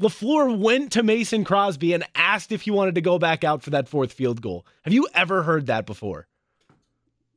[0.00, 3.70] LaFleur went to Mason Crosby and asked if he wanted to go back out for
[3.70, 4.66] that fourth field goal.
[4.82, 6.26] Have you ever heard that before?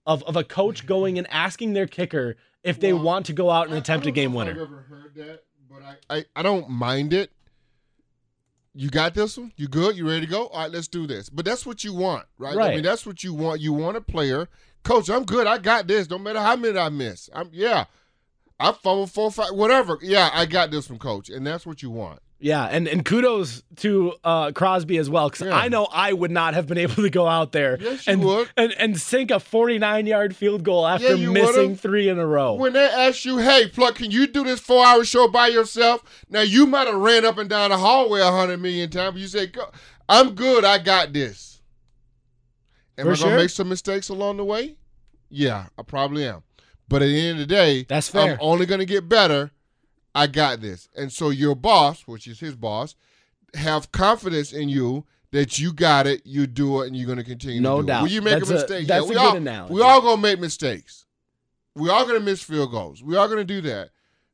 [0.06, 3.68] Of, of a coach going and asking their kicker if they want to go out
[3.68, 4.52] and attempt a game winner.
[4.52, 7.32] I've ever heard that, but I, I, I don't mind it.
[8.74, 9.52] You got this one?
[9.56, 9.96] You good?
[9.96, 10.48] You ready to go?
[10.48, 11.30] All right, let's do this.
[11.30, 12.58] But that's what you want, right?
[12.58, 13.62] I mean, that's what you want.
[13.62, 14.48] You want a player,
[14.84, 15.10] coach.
[15.10, 15.48] I'm good.
[15.48, 16.10] I got this.
[16.10, 17.30] No matter how many I miss.
[17.34, 17.86] I'm yeah.
[18.60, 19.98] I fumbled four, five, whatever.
[20.02, 22.20] Yeah, I got this from coach, and that's what you want.
[22.42, 25.58] Yeah, and, and kudos to uh, Crosby as well, because Yeah.
[25.58, 28.24] I know I would not have been able to go out there Yes, and,
[28.56, 31.82] and and sink a 49 yard field goal after you missing would've.
[31.82, 32.54] three in a row.
[32.54, 36.02] When they ask you, hey, Pluck, can you do this four hour show by yourself?
[36.30, 39.22] Now, you might have ran up and down the hallway a hundred million times, but
[39.22, 39.52] you say,
[40.08, 40.64] I'm good.
[40.64, 41.62] I got this.
[42.98, 43.30] Am For I going sure.
[43.32, 44.76] to make some mistakes along the way?
[45.30, 46.44] Yeah, I probably am.
[46.88, 48.34] But at the end of the day, That's fair.
[48.34, 49.52] I'm only going to get better.
[50.20, 50.90] I got this.
[50.96, 52.96] And so your boss, which is his boss,
[53.54, 57.24] have confidence in you that you got it, you do it, and you're going to
[57.24, 58.00] continue No to do doubt.
[58.00, 58.04] it.
[58.04, 59.74] When you make That's a a- mistake, that's yeah, we a good all, analogy.
[59.74, 61.06] We all going to make mistakes.
[61.76, 63.04] We all going to miss field goals.
[63.04, 63.92] We all going to do that.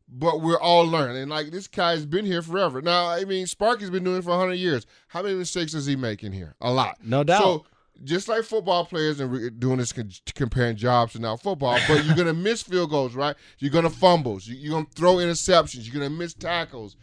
[0.07, 1.17] But we're all learning.
[1.17, 2.81] And like this guy's been here forever.
[2.81, 4.85] Now, I mean, Sparky's been doing it for 100 years.
[5.07, 6.55] How many mistakes does he make in here?
[6.61, 6.97] A lot.
[7.03, 7.41] No doubt.
[7.41, 7.65] So,
[8.03, 12.15] just like football players and doing this con- comparing jobs to now football, but you're
[12.15, 13.35] gonna miss field goals, right?
[13.59, 14.47] You're gonna fumbles.
[14.47, 15.85] You- You're gonna throw interceptions.
[15.85, 16.95] You're gonna miss tackles.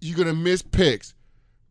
[0.00, 1.14] You're gonna miss picks.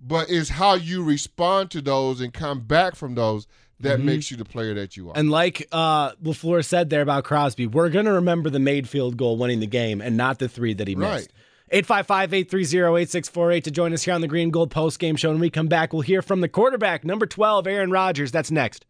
[0.02, 3.48] But it's how you respond to those and come back from those
[3.82, 4.04] that Mhm.
[4.04, 5.18] makes you the player that you are.
[5.18, 9.18] And like uh, LaFleur said there about Crosby, we're going to remember the made field
[9.18, 11.16] goal winning the game and not the three that he Right.
[11.16, 11.34] missed.
[11.72, 15.30] 855 830 8648 to join us here on the Green Gold Post Game Show.
[15.30, 18.32] When we come back, we'll hear from the quarterback, number 12, Aaron Rodgers.
[18.32, 18.86] That's next.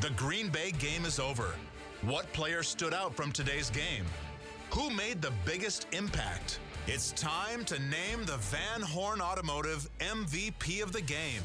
[0.00, 1.54] The Green Bay game is over.
[2.02, 4.04] What player stood out from today's game?
[4.70, 6.58] Who made the biggest impact?
[6.86, 11.40] It's time to name the Van Horn Automotive MVP of the game.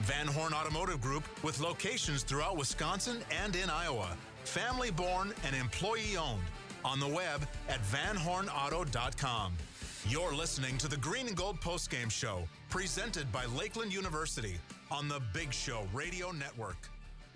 [0.00, 4.16] Van Horn Automotive Group, with locations throughout Wisconsin and in Iowa.
[4.44, 6.40] Family born and employee owned.
[6.84, 9.52] On the web at vanhornauto.com.
[10.08, 14.54] You're listening to the Green and Gold Postgame Show, presented by Lakeland University
[14.90, 16.76] on the Big Show Radio Network.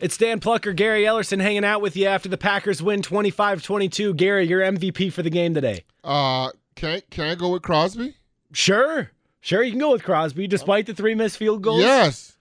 [0.00, 4.14] It's Dan Plucker, Gary Ellerson hanging out with you after the Packers win 25 22.
[4.14, 5.84] Gary, your MVP for the game today.
[6.02, 8.14] Uh, can I, can I go with Crosby?
[8.52, 9.10] Sure.
[9.40, 11.82] Sure, you can go with Crosby despite the three missed field goals.
[11.82, 12.36] Yes.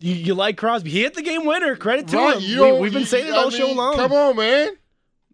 [0.00, 0.90] You, you like Crosby.
[0.90, 1.76] He hit the game winner.
[1.76, 2.42] Credit to Right, him.
[2.42, 3.94] you don't- we, have been you- saying it I all show mean, long.
[3.96, 4.68] Come on, man.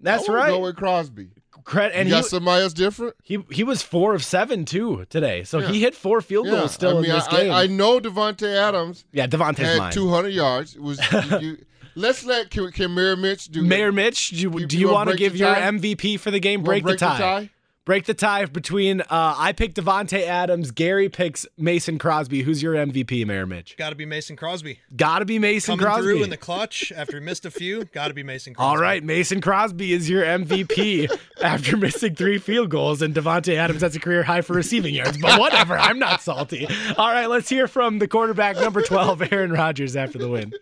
[0.01, 0.49] That's right.
[0.51, 1.29] Go with Crosby.
[1.65, 3.15] Credit, and you he, got somebody else different?
[3.23, 5.45] he he was four of seven too today.
[5.45, 5.69] So Yeah.
[5.69, 7.53] he hit four field Yeah, goals still I mean, in this I, game.
[7.53, 9.05] I, I know Davante Adams.
[9.13, 10.77] Yeah, Davante had 200 yards.
[10.77, 11.59] It was you, you-
[11.95, 14.87] let's let can, can Mayor Mitch do Mayor Mitch, do you, You- do you you
[14.87, 15.55] wanna want to break give your?
[15.55, 16.63] MVP for the game?
[16.63, 17.19] Break, wanna the, tie.
[17.19, 17.51] tie?
[17.89, 19.01] Break the tie between.
[19.01, 19.07] Uh,
[19.39, 20.73] I picked Davante Adams.
[20.73, 22.43] Gary picks Mason Crosby.
[22.43, 23.79] Who's your MVP, Mayor Mitch?
[23.79, 24.81] Got to be Mason Crosby.
[24.95, 26.03] Got to be Mason Coming Crosby.
[26.03, 27.87] through in the clutch after he missed a few.
[27.87, 28.69] Got to be Mason Crosby.
[28.69, 31.11] All right, Mason Crosby is your MVP
[31.43, 35.17] after missing three field goals, and Davante Adams has a career high for receiving yards.
[35.17, 36.69] But whatever, I'm not salty.
[36.99, 40.53] All right, let's hear from the quarterback, number 12, Aaron Rodgers, after the win.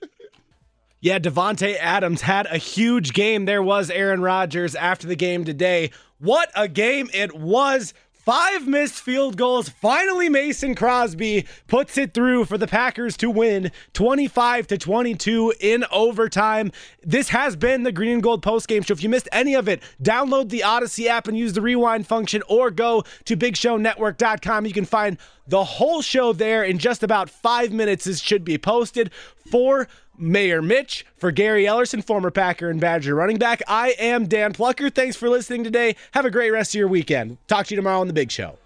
[1.01, 3.45] Yeah, Davante Adams had a huge game.
[3.45, 5.91] There was Aaron Rodgers after the game today.
[6.19, 7.93] What a game it was.
[8.27, 9.69] Five missed field goals.
[9.69, 15.85] Finally, Mason Crosby puts it through for the Packers to win 25 to 22 in
[15.93, 16.73] overtime.
[17.05, 18.95] This has been the Green and Gold postgame show.
[18.95, 22.43] If you missed any of it, download the Audacy app and use the rewind function
[22.49, 24.67] or go to bigshownetwork.com.
[24.67, 28.07] You can find the whole show there in just about five minutes.
[28.07, 29.13] This should be posted
[29.51, 29.87] for
[30.19, 33.63] Mayor Mitch, for Gary Ellerson, former Packer and Badger running back.
[33.69, 34.91] I am Dan Plucker.
[34.91, 35.97] Thanks for listening today.
[36.13, 37.39] Have a great rest of your weekend.
[37.49, 38.59] Talk to you tomorrow on The Big Show.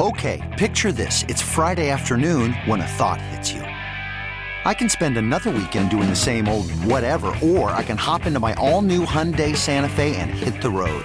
[0.00, 1.24] Okay, picture this.
[1.24, 3.62] It's Friday afternoon when a thought hits you.
[3.62, 8.38] I can spend another weekend doing the same old whatever, or I can hop into
[8.38, 11.04] my all new Hyundai Santa Fe and hit the road.